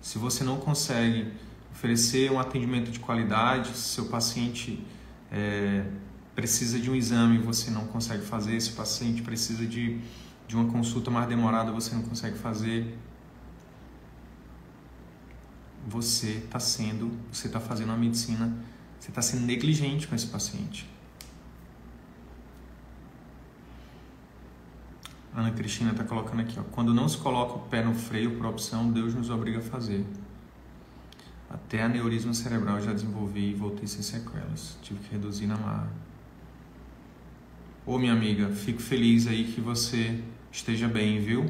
Se 0.00 0.18
você 0.18 0.42
não 0.42 0.56
consegue 0.56 1.30
oferecer 1.70 2.30
um 2.32 2.40
atendimento 2.40 2.90
de 2.90 2.98
qualidade, 2.98 3.68
se 3.68 3.94
seu 3.94 4.06
paciente 4.06 4.84
é, 5.32 5.84
precisa 6.34 6.78
de 6.78 6.90
um 6.90 6.94
exame 6.94 7.38
você 7.38 7.70
não 7.70 7.86
consegue 7.86 8.22
fazer, 8.22 8.60
se 8.60 8.70
o 8.70 8.74
paciente 8.74 9.22
precisa 9.22 9.66
de, 9.66 9.98
de 10.46 10.54
uma 10.54 10.70
consulta 10.70 11.10
mais 11.10 11.26
demorada 11.26 11.72
você 11.72 11.94
não 11.94 12.02
consegue 12.02 12.36
fazer, 12.36 12.96
você 15.88 16.32
está 16.44 16.60
sendo, 16.60 17.10
você 17.32 17.46
está 17.46 17.58
fazendo 17.58 17.88
uma 17.88 17.96
medicina, 17.96 18.56
você 19.00 19.08
está 19.08 19.22
sendo 19.22 19.44
negligente 19.46 20.06
com 20.06 20.14
esse 20.14 20.26
paciente. 20.26 20.88
Ana 25.34 25.50
Cristina 25.50 25.92
está 25.92 26.04
colocando 26.04 26.40
aqui, 26.40 26.60
ó, 26.60 26.62
quando 26.62 26.92
não 26.92 27.08
se 27.08 27.16
coloca 27.16 27.54
o 27.54 27.60
pé 27.60 27.82
no 27.82 27.94
freio 27.94 28.36
por 28.36 28.46
opção, 28.46 28.92
Deus 28.92 29.14
nos 29.14 29.30
obriga 29.30 29.58
a 29.58 29.62
fazer. 29.62 30.04
Até 31.72 31.82
aneurisma 31.82 32.34
cerebral 32.34 32.82
já 32.82 32.92
desenvolvi 32.92 33.52
e 33.52 33.54
voltei 33.54 33.86
sem 33.86 34.02
sequelas. 34.02 34.76
Tive 34.82 35.00
que 35.00 35.10
reduzir 35.10 35.46
na 35.46 35.56
marra. 35.56 35.90
Ô 37.86 37.96
minha 37.96 38.12
amiga, 38.12 38.50
fico 38.50 38.82
feliz 38.82 39.26
aí 39.26 39.44
que 39.44 39.58
você 39.58 40.22
esteja 40.52 40.86
bem, 40.86 41.18
viu? 41.18 41.46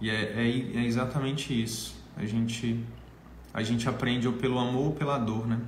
E 0.00 0.10
é, 0.10 0.32
é, 0.32 0.48
é, 0.48 0.84
exatamente 0.84 1.62
isso. 1.62 1.94
A 2.16 2.26
gente, 2.26 2.84
a 3.52 3.62
gente 3.62 3.88
aprende 3.88 4.26
ou 4.26 4.34
pelo 4.34 4.58
amor 4.58 4.86
ou 4.86 4.92
pela 4.94 5.16
dor, 5.16 5.46
né? 5.46 5.60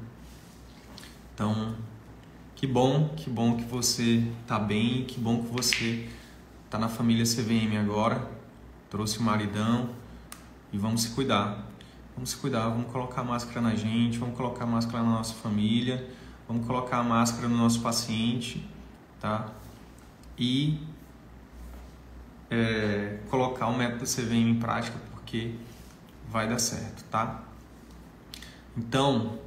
Então, 1.32 1.76
que 2.56 2.66
bom, 2.66 3.10
que 3.10 3.30
bom 3.30 3.56
que 3.56 3.64
você 3.64 4.26
tá 4.44 4.58
bem, 4.58 5.04
que 5.04 5.20
bom 5.20 5.44
que 5.44 5.52
você 5.52 6.08
tá 6.68 6.80
na 6.80 6.88
família 6.88 7.24
CVM 7.24 7.78
agora, 7.80 8.28
trouxe 8.90 9.20
o 9.20 9.22
maridão 9.22 9.90
e 10.72 10.78
vamos 10.78 11.02
se 11.02 11.10
cuidar. 11.10 11.75
Vamos 12.16 12.30
se 12.30 12.36
cuidar, 12.38 12.68
vamos 12.68 12.90
colocar 12.90 13.22
máscara 13.22 13.60
na 13.60 13.76
gente, 13.76 14.18
vamos 14.18 14.36
colocar 14.36 14.66
máscara 14.66 15.04
na 15.04 15.10
nossa 15.10 15.34
família 15.34 16.04
vamos 16.48 16.66
colocar 16.66 17.02
máscara 17.02 17.48
no 17.48 17.56
nosso 17.56 17.80
paciente, 17.80 18.64
tá? 19.20 19.52
E 20.38 20.78
é, 22.50 23.18
colocar 23.28 23.66
o 23.66 23.76
método 23.76 24.04
CVM 24.04 24.50
em 24.50 24.54
prática, 24.54 24.98
porque 25.10 25.54
vai 26.28 26.48
dar 26.48 26.58
certo, 26.58 27.04
tá? 27.10 27.42
Então, 28.76 29.38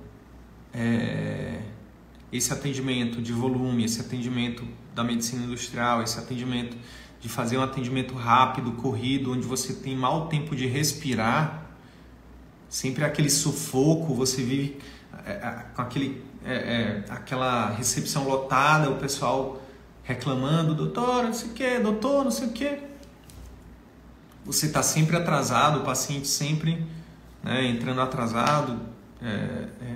é, 0.74 1.62
esse 2.32 2.52
atendimento 2.52 3.22
de 3.22 3.32
volume, 3.32 3.86
esse 3.86 4.02
atendimento 4.02 4.68
da 4.94 5.04
medicina 5.04 5.46
industrial, 5.46 6.04
esse 6.04 6.20
atendimento 6.20 6.76
de 7.22 7.30
fazer 7.30 7.58
um 7.58 7.64
atendimento 7.64 8.14
rápido, 8.14 8.72
corrido, 8.74 9.32
onde 9.32 9.46
você 9.46 9.74
tem 9.74 9.96
mau 9.96 10.28
tempo 10.28 10.56
de 10.56 10.66
respirar, 10.66 11.69
sempre 12.70 13.04
aquele 13.04 13.30
sufoco, 13.30 14.14
você 14.14 14.44
vive 14.44 14.80
é, 15.26 15.32
é, 15.32 15.66
com 15.76 15.82
aquele, 15.82 16.24
é, 16.46 16.54
é, 16.54 17.06
aquela 17.10 17.72
recepção 17.72 18.28
lotada, 18.28 18.90
o 18.90 18.98
pessoal 18.98 19.62
reclamando, 20.04 20.76
doutor, 20.76 21.26
não 21.26 21.34
sei 21.34 21.50
o 21.50 21.54
que, 21.54 21.80
doutor, 21.80 22.24
não 22.24 22.32
sei 22.32 22.48
o 22.48 22.52
que. 22.52 22.80
Você 24.46 24.68
está 24.68 24.82
sempre 24.82 25.16
atrasado, 25.16 25.80
o 25.80 25.84
paciente 25.84 26.28
sempre 26.28 26.86
né, 27.44 27.66
entrando 27.66 28.02
atrasado, 28.02 28.80
é, 29.22 29.26
é, 29.82 29.96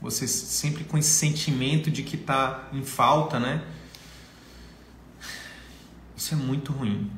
você 0.00 0.28
sempre 0.28 0.84
com 0.84 0.96
esse 0.96 1.10
sentimento 1.10 1.90
de 1.90 2.02
que 2.02 2.16
está 2.16 2.68
em 2.72 2.84
falta, 2.84 3.40
né? 3.40 3.62
Isso 6.16 6.34
é 6.34 6.36
muito 6.36 6.72
ruim. 6.72 7.10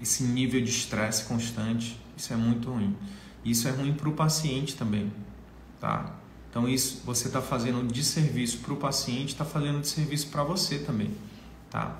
Esse 0.00 0.22
nível 0.22 0.60
de 0.60 0.70
estresse 0.70 1.24
constante, 1.24 2.00
isso 2.16 2.32
é 2.32 2.36
muito 2.36 2.70
ruim. 2.70 2.96
Isso 3.44 3.68
é 3.68 3.70
ruim 3.70 3.94
para 3.94 4.08
o 4.08 4.12
paciente 4.12 4.76
também, 4.76 5.12
tá? 5.80 6.14
Então 6.50 6.68
isso 6.68 7.02
você 7.04 7.28
está 7.28 7.40
fazendo 7.40 7.86
de 7.90 8.02
serviço 8.04 8.58
para 8.58 8.72
o 8.72 8.76
paciente, 8.76 9.28
está 9.28 9.44
fazendo 9.44 9.80
de 9.80 9.88
serviço 9.88 10.28
para 10.28 10.42
você 10.42 10.78
também, 10.78 11.10
tá? 11.70 11.96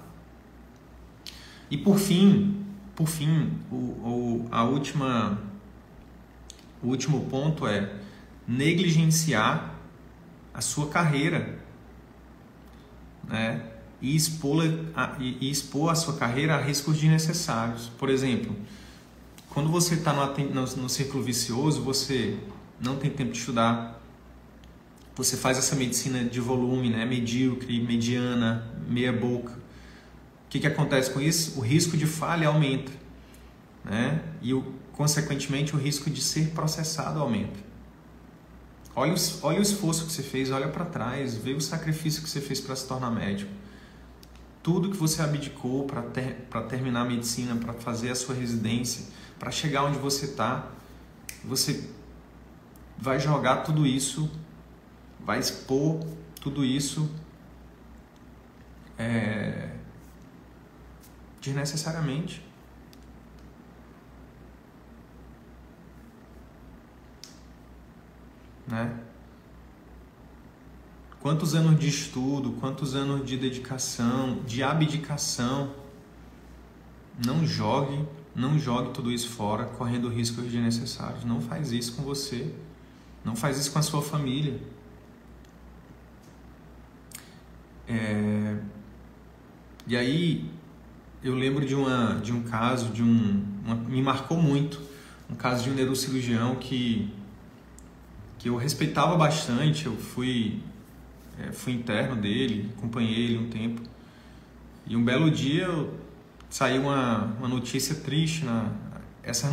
E 1.71 1.79
por 1.79 1.99
fim, 1.99 2.67
por 2.97 3.07
fim, 3.07 3.53
o, 3.71 3.75
o, 3.75 4.49
a 4.51 4.65
última, 4.65 5.41
o 6.83 6.89
último 6.89 7.27
ponto 7.27 7.67
é 7.67 7.95
negligenciar 8.47 9.75
a 10.53 10.61
sua 10.61 10.89
carreira, 10.89 11.59
né? 13.25 13.67
E 14.03 14.17
expor, 14.17 14.65
a, 14.97 15.17
e 15.21 15.51
expor 15.51 15.91
a 15.91 15.95
sua 15.95 16.17
carreira 16.17 16.57
a 16.57 16.61
riscos 16.61 16.99
desnecessários. 16.99 17.89
Por 17.99 18.09
exemplo, 18.09 18.57
quando 19.51 19.69
você 19.69 19.95
está 19.95 20.13
no, 20.13 20.27
no, 20.55 20.63
no 20.77 20.89
círculo 20.89 21.23
vicioso, 21.23 21.83
você 21.83 22.39
não 22.81 22.97
tem 22.97 23.11
tempo 23.11 23.33
de 23.33 23.39
estudar, 23.39 24.01
você 25.15 25.37
faz 25.37 25.59
essa 25.59 25.77
medicina 25.77 26.25
de 26.25 26.41
volume, 26.41 26.89
né? 26.89 27.05
medíocre, 27.05 27.81
mediana, 27.81 28.67
meia 28.89 29.13
boca. 29.13 29.53
O 29.53 30.49
que, 30.49 30.61
que 30.61 30.67
acontece 30.67 31.11
com 31.11 31.21
isso? 31.21 31.59
O 31.59 31.63
risco 31.63 31.97
de 31.97 32.07
falha 32.07 32.49
aumenta. 32.49 32.93
Né? 33.85 34.23
E, 34.41 34.55
o, 34.55 34.65
consequentemente, 34.93 35.75
o 35.75 35.79
risco 35.79 36.09
de 36.09 36.21
ser 36.21 36.51
processado 36.51 37.19
aumenta. 37.19 37.59
Olha, 38.95 39.13
o, 39.13 39.17
olha 39.43 39.59
o 39.59 39.63
esforço 39.63 40.07
que 40.07 40.13
você 40.13 40.23
fez, 40.23 40.51
olha 40.51 40.69
para 40.69 40.85
trás, 40.85 41.35
vê 41.35 41.53
o 41.53 41.61
sacrifício 41.61 42.23
que 42.23 42.31
você 42.31 42.41
fez 42.41 42.61
para 42.61 42.75
se 42.77 42.87
tornar 42.87 43.11
médico. 43.11 43.51
Tudo 44.63 44.91
que 44.91 44.97
você 44.97 45.23
abdicou 45.23 45.85
para 45.85 46.03
ter, 46.03 46.49
terminar 46.69 47.03
a 47.03 47.05
medicina, 47.05 47.57
para 47.57 47.73
fazer 47.73 48.11
a 48.11 48.15
sua 48.15 48.35
residência, 48.35 49.07
para 49.41 49.51
chegar 49.51 49.85
onde 49.85 49.99
você 49.99 50.27
está, 50.27 50.71
você 51.43 51.91
vai 52.97 53.19
jogar 53.19 53.65
tudo 53.65 53.85
isso, 53.87 54.31
vai 55.19 55.41
expor 55.41 55.99
tudo 56.41 56.65
isso 56.65 57.11
é, 58.97 59.75
desnecessariamente. 61.41 62.49
né? 68.71 69.01
Quantos 71.21 71.55
anos 71.55 71.79
de 71.79 71.89
estudo, 71.89 72.53
quantos 72.53 72.95
anos 72.95 73.27
de 73.27 73.37
dedicação, 73.37 74.43
de 74.47 74.63
abdicação. 74.63 75.75
Não 77.27 77.45
jogue, 77.45 78.07
não 78.35 78.59
jogue 78.59 78.93
tudo 78.93 79.11
isso 79.11 79.29
fora, 79.29 79.65
correndo 79.65 80.09
riscos 80.09 80.45
desnecessários. 80.45 81.25
Não 81.25 81.41
faz 81.41 81.73
isso 81.73 81.95
com 81.97 82.03
você. 82.03 82.53
Não 83.25 83.37
faz 83.37 83.59
isso 83.59 83.73
com 83.73 83.79
a 83.79 83.83
sua 83.83 84.03
família. 84.03 84.59
É... 87.89 88.57
E 89.87 89.97
aí 89.97 90.51
eu 91.23 91.35
lembro 91.35 91.67
de, 91.67 91.75
uma, 91.75 92.15
de 92.23 92.33
um 92.33 92.43
caso, 92.43 92.91
de 92.91 93.03
um, 93.03 93.45
uma, 93.65 93.75
me 93.75 94.01
marcou 94.01 94.41
muito, 94.41 94.81
um 95.29 95.35
caso 95.35 95.65
de 95.65 95.71
um 95.71 95.75
neurocirurgião 95.75 96.57
que 96.57 97.13
que 98.41 98.49
eu 98.49 98.57
respeitava 98.57 99.17
bastante. 99.17 99.87
Eu 99.87 99.97
fui, 99.97 100.61
é, 101.39 101.53
fui 101.53 101.75
interno 101.75 102.17
dele, 102.17 102.71
acompanhei 102.77 103.27
ele 103.27 103.39
um 103.39 103.49
tempo. 103.49 103.83
E 104.87 104.97
um 104.97 105.05
belo 105.05 105.31
dia 105.31 105.65
eu, 105.65 105.95
saiu 106.51 106.83
uma, 106.83 107.25
uma 107.39 107.49
notícia 107.49 107.95
triste. 107.95 108.45
Na, 108.45 108.71
essa, 109.23 109.49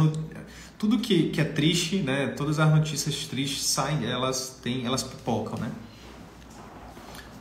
tudo 0.77 0.99
que, 0.99 1.29
que 1.29 1.39
é 1.39 1.45
triste, 1.45 1.97
né, 1.97 2.27
todas 2.29 2.59
as 2.59 2.69
notícias 2.69 3.27
tristes 3.27 3.65
saem, 3.65 4.05
elas, 4.05 4.59
têm, 4.61 4.85
elas 4.85 5.03
pipocam, 5.03 5.57
né? 5.59 5.71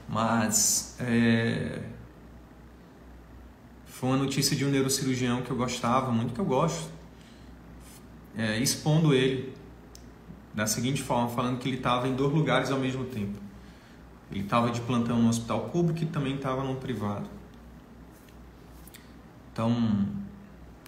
Mas 0.08 0.96
é, 1.00 1.82
foi 3.86 4.10
uma 4.10 4.18
notícia 4.18 4.54
de 4.54 4.64
um 4.64 4.68
neurocirurgião 4.68 5.42
que 5.42 5.50
eu 5.50 5.56
gostava, 5.56 6.12
muito 6.12 6.32
que 6.32 6.40
eu 6.40 6.44
gosto, 6.44 6.88
é, 8.36 8.58
expondo 8.58 9.12
ele 9.14 9.54
da 10.54 10.66
seguinte 10.66 11.02
forma, 11.02 11.28
falando 11.28 11.58
que 11.58 11.68
ele 11.68 11.78
estava 11.78 12.08
em 12.08 12.14
dois 12.14 12.32
lugares 12.32 12.70
ao 12.70 12.78
mesmo 12.78 13.04
tempo. 13.04 13.38
Ele 14.30 14.40
estava 14.40 14.70
de 14.70 14.80
plantão 14.80 15.20
no 15.20 15.28
hospital 15.28 15.68
público 15.68 16.02
e 16.02 16.06
também 16.06 16.36
estava 16.36 16.64
no 16.64 16.76
privado. 16.76 17.35
Então, 19.56 20.06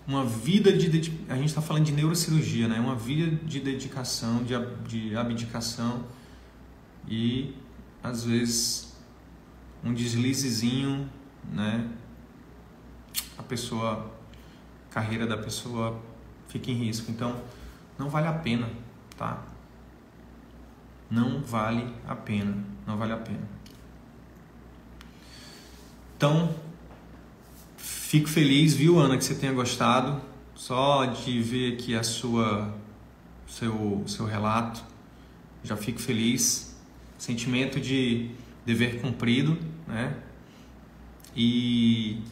uma 0.07 0.27
vida 0.27 0.71
de 0.71 1.11
a 1.27 1.37
gente 1.37 1.47
está 1.47 1.63
falando 1.63 1.87
de 1.87 1.93
neurocirurgia, 1.93 2.69
né? 2.69 2.79
Uma 2.79 2.95
vida 2.95 3.35
de 3.47 3.61
dedicação, 3.61 4.45
de, 4.45 4.53
de 4.87 5.17
abdicação 5.17 6.05
e 7.09 7.55
às 8.03 8.25
vezes 8.25 8.95
um 9.83 9.95
deslizezinho, 9.95 11.09
né? 11.51 11.89
A 13.39 13.43
pessoa, 13.43 14.15
a 14.91 14.93
carreira 14.93 15.27
da 15.27 15.39
pessoa 15.39 15.99
fica 16.47 16.71
em 16.71 16.75
risco. 16.75 17.11
Então, 17.11 17.41
não 17.99 18.11
vale 18.11 18.27
a 18.27 18.35
pena, 18.35 18.69
tá? 19.17 19.47
não 21.11 21.41
vale 21.41 21.91
a 22.07 22.15
pena, 22.15 22.55
não 22.87 22.99
vale 22.99 23.15
a 23.15 23.17
pena. 23.17 23.49
Então, 26.15 26.55
fico 28.09 28.27
feliz, 28.27 28.73
viu, 28.73 28.99
Ana, 28.99 29.19
que 29.19 29.25
você 29.25 29.35
tenha 29.35 29.53
gostado. 29.53 30.19
Só 30.55 31.05
de 31.05 31.43
ver 31.43 31.75
aqui 31.75 31.95
a 31.95 32.03
sua 32.03 32.75
seu 33.47 34.03
seu 34.07 34.25
relato, 34.25 34.83
já 35.63 35.77
fico 35.77 36.01
feliz. 36.01 36.75
Sentimento 37.19 37.79
de 37.79 38.31
dever 38.65 39.03
cumprido, 39.03 39.59
né? 39.87 40.17
E 41.37 42.23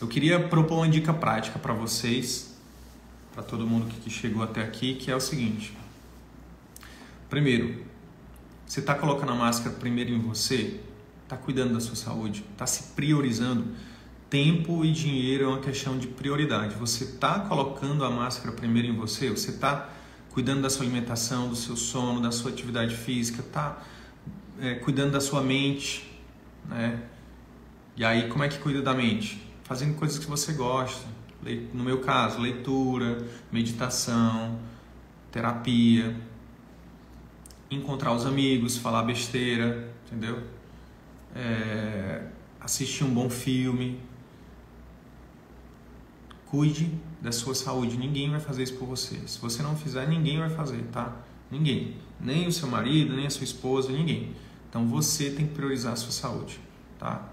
eu 0.00 0.06
queria 0.06 0.38
propor 0.48 0.76
uma 0.76 0.88
dica 0.88 1.14
prática 1.14 1.58
para 1.58 1.72
vocês, 1.72 2.54
para 3.32 3.42
todo 3.42 3.66
mundo 3.66 3.86
que 4.02 4.10
chegou 4.10 4.42
até 4.42 4.62
aqui, 4.62 4.96
que 4.96 5.10
é 5.10 5.16
o 5.16 5.20
seguinte: 5.20 5.72
Primeiro, 7.30 7.84
você 8.66 8.80
está 8.80 8.94
colocando 8.94 9.32
a 9.32 9.34
máscara 9.34 9.74
primeiro 9.76 10.10
em 10.10 10.20
você? 10.20 10.78
Está 11.24 11.38
cuidando 11.38 11.72
da 11.72 11.80
sua 11.80 11.96
saúde? 11.96 12.44
Está 12.52 12.66
se 12.66 12.94
priorizando? 12.94 13.74
Tempo 14.30 14.84
e 14.84 14.92
dinheiro 14.92 15.44
é 15.44 15.46
uma 15.48 15.60
questão 15.60 15.98
de 15.98 16.06
prioridade. 16.06 16.74
Você 16.74 17.04
está 17.04 17.40
colocando 17.40 18.04
a 18.04 18.10
máscara 18.10 18.52
primeiro 18.52 18.88
em 18.88 18.94
você? 18.94 19.30
Você 19.30 19.50
está 19.50 19.88
cuidando 20.30 20.62
da 20.62 20.70
sua 20.70 20.84
alimentação, 20.84 21.48
do 21.48 21.56
seu 21.56 21.76
sono, 21.76 22.20
da 22.20 22.30
sua 22.30 22.50
atividade 22.50 22.94
física? 22.94 23.40
Está 23.40 23.82
é, 24.60 24.74
cuidando 24.74 25.12
da 25.12 25.20
sua 25.20 25.42
mente? 25.42 26.10
Né? 26.66 27.02
E 27.96 28.04
aí, 28.04 28.28
como 28.28 28.44
é 28.44 28.48
que 28.48 28.58
cuida 28.58 28.82
da 28.82 28.92
mente? 28.92 29.42
Fazendo 29.64 29.94
coisas 29.96 30.18
que 30.18 30.26
você 30.26 30.52
gosta. 30.52 31.06
No 31.72 31.84
meu 31.84 32.00
caso, 32.00 32.40
leitura, 32.40 33.26
meditação, 33.50 34.58
terapia 35.30 36.14
encontrar 37.70 38.12
os 38.12 38.24
amigos, 38.24 38.78
falar 38.78 39.02
besteira, 39.02 39.92
entendeu? 40.06 40.42
É, 41.34 42.22
assistir 42.60 43.04
um 43.04 43.12
bom 43.12 43.28
filme. 43.28 44.00
Cuide 46.50 46.90
da 47.20 47.32
sua 47.32 47.54
saúde. 47.54 47.96
Ninguém 47.96 48.30
vai 48.30 48.40
fazer 48.40 48.62
isso 48.62 48.74
por 48.74 48.86
você. 48.86 49.16
Se 49.26 49.38
você 49.38 49.62
não 49.62 49.76
fizer, 49.76 50.06
ninguém 50.08 50.38
vai 50.38 50.50
fazer, 50.50 50.82
tá? 50.92 51.16
Ninguém. 51.50 51.96
Nem 52.20 52.46
o 52.46 52.52
seu 52.52 52.68
marido, 52.68 53.14
nem 53.14 53.26
a 53.26 53.30
sua 53.30 53.44
esposa, 53.44 53.90
ninguém. 53.90 54.34
Então 54.68 54.86
você 54.86 55.30
tem 55.30 55.46
que 55.46 55.54
priorizar 55.54 55.92
a 55.92 55.96
sua 55.96 56.12
saúde, 56.12 56.60
tá? 56.98 57.28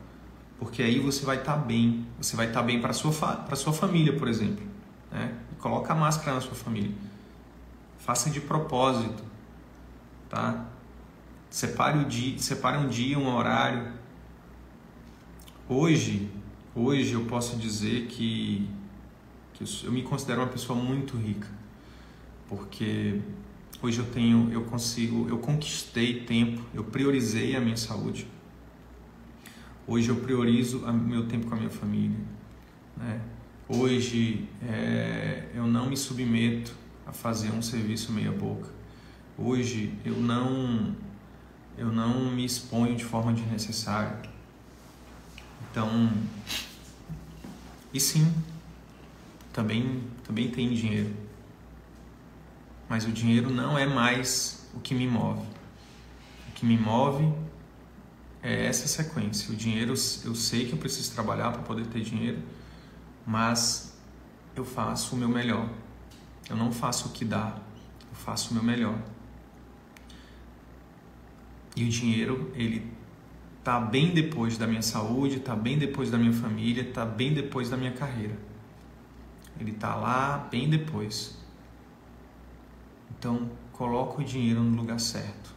Porque 0.57 0.81
aí 0.81 0.99
você 0.99 1.25
vai 1.25 1.37
estar 1.37 1.53
tá 1.53 1.57
bem, 1.57 2.05
você 2.17 2.35
vai 2.35 2.47
estar 2.47 2.61
tá 2.61 2.65
bem 2.65 2.79
para 2.79 2.93
sua 2.93 3.11
para 3.11 3.55
sua 3.55 3.73
família, 3.73 4.15
por 4.17 4.27
exemplo, 4.27 4.65
né? 5.11 5.33
E 5.51 5.55
coloca 5.55 5.91
a 5.91 5.95
máscara 5.95 6.35
na 6.35 6.41
sua 6.41 6.55
família. 6.55 6.91
Faça 7.97 8.29
de 8.29 8.39
propósito, 8.39 9.23
tá? 10.29 10.65
Separe 11.49 11.99
o 11.99 12.05
dia, 12.05 12.37
separe 12.37 12.77
um 12.77 12.87
dia, 12.87 13.17
um 13.17 13.33
horário. 13.33 13.93
Hoje, 15.67 16.29
hoje 16.75 17.13
eu 17.13 17.25
posso 17.25 17.57
dizer 17.57 18.07
que, 18.07 18.69
que 19.55 19.85
eu, 19.85 19.91
me 19.91 20.03
considero 20.03 20.41
uma 20.41 20.47
pessoa 20.47 20.77
muito 20.77 21.15
rica, 21.15 21.47
porque 22.47 23.21
hoje 23.81 23.99
eu 23.99 24.05
tenho, 24.05 24.51
eu 24.51 24.63
consigo, 24.65 25.27
eu 25.29 25.37
conquistei 25.37 26.25
tempo, 26.25 26.61
eu 26.73 26.83
priorizei 26.83 27.55
a 27.55 27.61
minha 27.61 27.77
saúde. 27.77 28.27
Hoje 29.87 30.09
eu 30.09 30.17
priorizo 30.17 30.79
o 30.79 30.93
meu 30.93 31.27
tempo 31.27 31.47
com 31.47 31.55
a 31.55 31.57
minha 31.57 31.69
família, 31.69 32.17
né? 32.97 33.21
Hoje 33.67 34.47
é, 34.61 35.49
eu 35.55 35.65
não 35.65 35.89
me 35.89 35.97
submeto 35.97 36.73
a 37.07 37.13
fazer 37.13 37.51
um 37.51 37.61
serviço 37.61 38.11
meia 38.11 38.31
boca. 38.31 38.69
Hoje 39.37 39.93
eu 40.03 40.17
não 40.17 40.95
eu 41.77 41.91
não 41.91 42.31
me 42.31 42.45
exponho 42.45 42.95
de 42.95 43.03
forma 43.03 43.33
desnecessária. 43.33 44.21
Então, 45.69 46.09
e 47.93 47.99
sim, 47.99 48.31
também 49.55 50.03
também 50.25 50.51
tem 50.51 50.73
dinheiro. 50.73 51.15
Mas 52.89 53.05
o 53.05 53.11
dinheiro 53.11 53.49
não 53.49 53.77
é 53.77 53.85
mais 53.85 54.69
o 54.73 54.81
que 54.81 54.93
me 54.93 55.07
move. 55.07 55.47
O 56.49 56.51
que 56.53 56.65
me 56.65 56.77
move 56.77 57.33
é 58.43 58.65
essa 58.65 58.85
sequência. 58.85 59.53
O 59.53 59.55
dinheiro, 59.55 59.93
eu 60.25 60.35
sei 60.35 60.65
que 60.65 60.73
eu 60.73 60.77
preciso 60.77 61.13
trabalhar 61.13 61.51
para 61.51 61.61
poder 61.61 61.85
ter 61.87 62.01
dinheiro, 62.01 62.39
mas 63.25 63.97
eu 64.57 64.65
faço 64.65 65.15
o 65.15 65.17
meu 65.17 65.29
melhor. 65.29 65.69
Eu 66.49 66.57
não 66.57 66.71
faço 66.71 67.07
o 67.07 67.11
que 67.13 67.23
dá, 67.23 67.55
eu 68.09 68.15
faço 68.15 68.51
o 68.51 68.53
meu 68.55 68.63
melhor. 68.63 68.99
E 71.77 71.85
o 71.85 71.89
dinheiro, 71.89 72.51
ele 72.55 72.91
tá 73.63 73.79
bem 73.79 74.13
depois 74.13 74.57
da 74.57 74.67
minha 74.67 74.81
saúde, 74.81 75.39
tá 75.39 75.55
bem 75.55 75.77
depois 75.77 76.11
da 76.11 76.17
minha 76.17 76.33
família, 76.33 76.91
tá 76.91 77.05
bem 77.05 77.33
depois 77.33 77.69
da 77.69 77.77
minha 77.77 77.93
carreira. 77.93 78.37
Ele 79.59 79.73
tá 79.73 79.95
lá 79.95 80.47
bem 80.51 80.69
depois. 80.69 81.37
Então, 83.17 83.49
coloca 83.71 84.21
o 84.21 84.23
dinheiro 84.23 84.61
no 84.61 84.75
lugar 84.75 84.99
certo. 84.99 85.53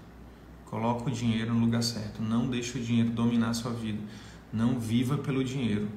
Coloca 0.67 1.09
o 1.09 1.11
dinheiro 1.11 1.53
no 1.55 1.61
lugar 1.61 1.83
certo. 1.83 2.23
Não 2.23 2.49
deixe 2.49 2.79
o 2.79 2.83
dinheiro 2.83 3.11
dominar 3.11 3.51
a 3.51 3.55
sua 3.55 3.73
vida. 3.73 3.99
Não 4.53 4.79
viva 4.79 5.19
pelo 5.19 5.43
dinheiro. 5.43 5.89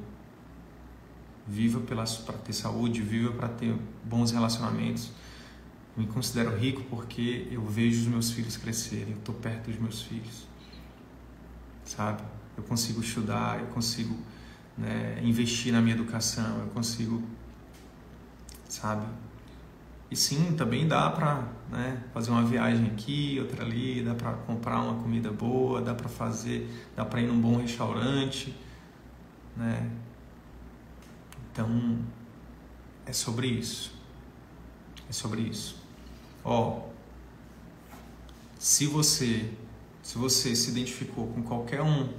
Viva 1.48 1.80
para 1.82 2.38
ter 2.38 2.54
saúde, 2.54 3.02
viva 3.02 3.32
para 3.34 3.50
ter 3.50 3.76
bons 4.04 4.32
relacionamentos. 4.32 5.12
Me 5.96 6.08
considero 6.08 6.56
rico 6.58 6.84
porque 6.90 7.48
eu 7.52 7.66
vejo 7.66 8.02
os 8.02 8.08
meus 8.08 8.32
filhos 8.32 8.56
crescerem, 8.56 9.10
eu 9.10 9.18
estou 9.18 9.36
perto 9.36 9.70
dos 9.70 9.80
meus 9.80 10.02
filhos. 10.02 10.48
Sabe? 11.84 12.24
Eu 12.56 12.64
consigo 12.64 13.02
estudar, 13.02 13.60
eu 13.60 13.68
consigo 13.68 14.16
né, 14.78 15.20
investir 15.22 15.74
na 15.74 15.82
minha 15.82 15.96
educação, 15.96 16.60
eu 16.60 16.68
consigo, 16.68 17.22
sabe, 18.74 19.06
e 20.10 20.16
sim, 20.16 20.56
também 20.58 20.88
dá 20.88 21.10
para 21.10 21.48
né, 21.70 22.04
fazer 22.14 22.32
uma 22.32 22.44
viagem 22.44 22.86
aqui, 22.88 23.38
outra 23.40 23.64
ali, 23.64 24.04
dá 24.04 24.14
para 24.14 24.34
comprar 24.34 24.82
uma 24.82 25.02
comida 25.02 25.32
boa, 25.32 25.82
dá 25.82 25.94
para 25.96 26.10
fazer, 26.10 26.70
dá 26.96 27.06
para 27.06 27.22
ir 27.22 27.28
num 27.28 27.40
bom 27.40 27.58
restaurante, 27.58 28.54
né? 29.56 29.90
Então 31.52 32.00
é 33.06 33.14
sobre 33.14 33.48
isso. 33.48 33.94
É 35.10 35.14
sobre 35.14 35.42
isso. 35.42 35.82
Ó, 36.44 36.90
se 38.60 38.86
você 38.86 39.50
se 40.04 40.18
você 40.18 40.56
se 40.56 40.72
identificou 40.72 41.28
com 41.28 41.44
qualquer 41.44 41.82
um 41.82 42.10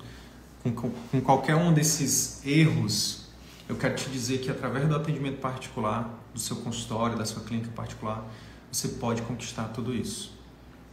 com, 0.63 0.91
com 0.91 1.21
qualquer 1.21 1.57
um 1.57 1.75
desses 1.75 2.47
erros 2.47 3.23
eu 3.69 3.77
quero 3.77 3.97
te 3.97 4.09
dizer 4.09 4.39
que 4.39 4.51
através 4.51 4.87
do 4.89 4.95
atendimento 4.95 5.41
particular, 5.41 6.22
do 6.33 6.41
seu 6.41 6.57
consultório, 6.57 7.17
da 7.17 7.25
sua 7.25 7.43
clínica 7.43 7.71
particular, 7.73 8.25
você 8.71 8.89
pode 8.89 9.23
conquistar 9.23 9.65
tudo 9.65 9.95
isso. 9.95 10.33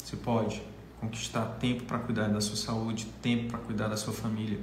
Você 0.03 0.15
pode 0.15 0.61
conquistar 0.99 1.45
tempo 1.59 1.83
para 1.83 1.99
cuidar 1.99 2.27
da 2.27 2.41
sua 2.41 2.55
saúde, 2.55 3.05
tempo 3.21 3.49
para 3.49 3.59
cuidar 3.59 3.87
da 3.87 3.95
sua 3.95 4.13
família, 4.13 4.59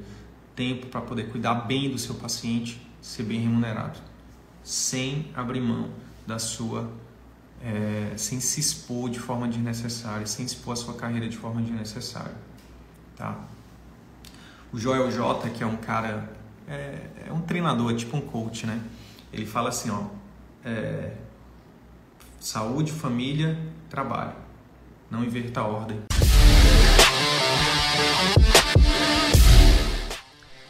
tempo 0.55 0.87
para 0.87 1.01
poder 1.01 1.31
cuidar 1.31 1.55
bem 1.55 1.91
do 1.91 1.99
seu 1.99 2.15
paciente, 2.15 2.81
ser 3.01 3.23
bem 3.23 3.41
remunerado, 3.41 3.99
sem 4.63 5.31
abrir 5.35 5.61
mão 5.61 5.91
da 6.27 6.39
sua, 6.39 6.91
é, 7.63 8.13
sem 8.17 8.41
se 8.41 8.61
expor 8.61 9.09
de 9.09 9.19
forma 9.19 9.49
desnecessária, 9.49 10.27
sem 10.27 10.45
expor 10.45 10.75
a 10.75 10.77
sua 10.77 10.95
carreira 10.95 11.29
de 11.29 11.37
forma 11.37 11.63
desnecessária, 11.63 12.35
tá? 13.17 13.39
O 14.73 14.79
Joel 14.79 15.11
J, 15.11 15.49
que 15.51 15.63
é 15.63 15.67
um 15.67 15.77
cara 15.77 16.37
é, 16.69 17.27
é 17.29 17.33
um 17.33 17.41
treinador, 17.41 17.93
é 17.93 17.95
tipo 17.95 18.17
um 18.17 18.21
coach, 18.21 18.67
né? 18.67 18.83
Ele 19.33 19.47
fala 19.47 19.69
assim, 19.69 19.91
ó, 19.91 20.07
é, 20.67 21.13
saúde, 22.41 22.91
família, 22.91 23.57
trabalho. 23.89 24.35
Não 25.09 25.23
inverta 25.23 25.61
a 25.61 25.67
ordem. 25.67 26.01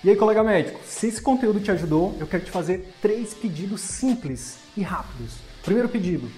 E 0.05 0.11
aí, 0.11 0.15
colega 0.15 0.45
médico, 0.45 0.79
se 0.85 1.09
esse 1.09 1.21
conteúdo 1.21 1.59
te 1.59 1.71
ajudou, 1.71 2.15
eu 2.21 2.27
quero 2.27 2.45
te 2.45 2.51
fazer 2.51 2.95
três 3.01 3.33
pedidos 3.33 3.81
simples 3.81 4.59
e 4.77 4.83
rápidos. 4.83 5.39
Primeiro 5.65 5.89
pedido, 5.89 6.31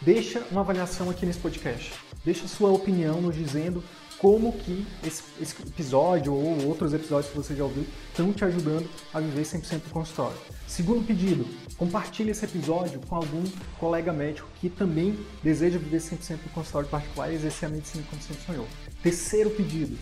deixa 0.00 0.42
uma 0.50 0.62
avaliação 0.62 1.10
aqui 1.10 1.26
nesse 1.26 1.38
podcast. 1.38 1.92
Deixa 2.24 2.48
sua 2.48 2.70
opinião 2.70 3.20
nos 3.20 3.36
dizendo 3.36 3.84
como 4.18 4.52
que 4.52 4.86
esse, 5.04 5.22
esse, 5.40 5.54
episódio 5.62 6.32
ou 6.32 6.66
outros 6.66 6.94
episódios 6.94 7.30
que 7.30 7.36
você 7.36 7.54
já 7.54 7.64
ouviu 7.64 7.84
estão 8.08 8.32
te 8.32 8.44
ajudando 8.44 8.88
a 9.12 9.20
viver 9.20 9.42
100% 9.42 9.82
do 9.82 9.90
consultório. 9.90 10.36
Segundo 10.66 11.04
pedido, 11.04 11.44
compartilhe 11.82 12.30
esse 12.30 12.44
episódio 12.44 13.00
com 13.08 13.16
algum 13.16 13.42
colega 13.80 14.12
médico 14.12 14.48
que 14.60 14.70
também 14.70 15.18
deseja 15.42 15.80
viver 15.80 15.96
100% 15.96 16.36
do 16.36 16.50
consultório 16.50 16.88
particular 16.88 17.32
e 17.32 17.34
exercer 17.34 17.68
a 17.68 17.72
medicina 17.72 18.04
como 18.08 18.22
sempre 18.22 18.40
sonhou. 18.44 18.68
Terceiro 19.02 19.50
pedido, 19.50 19.98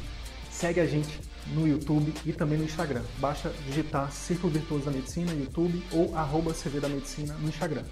segue 0.51 0.79
a 0.79 0.85
gente 0.85 1.19
no 1.55 1.67
YouTube 1.67 2.13
e 2.27 2.35
também 2.35 2.59
no 2.59 2.65
Instagram. 2.65 3.03
Basta 3.17 3.51
digitar 3.67 4.13
Círculo 4.13 4.53
Virtuoso 4.53 4.85
da 4.85 4.91
Medicina 4.91 5.33
no 5.33 5.41
YouTube 5.41 5.83
ou 5.91 6.15
arroba 6.15 6.53
CV 6.53 6.81
da 6.81 6.89
Medicina 6.89 7.33
no 7.41 7.49
Instagram. 7.49 7.85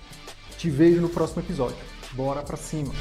Te 0.58 0.68
vejo 0.68 1.00
no 1.00 1.08
próximo 1.08 1.40
episódio. 1.40 1.78
Bora 2.12 2.42
pra 2.42 2.58
cima! 2.58 2.92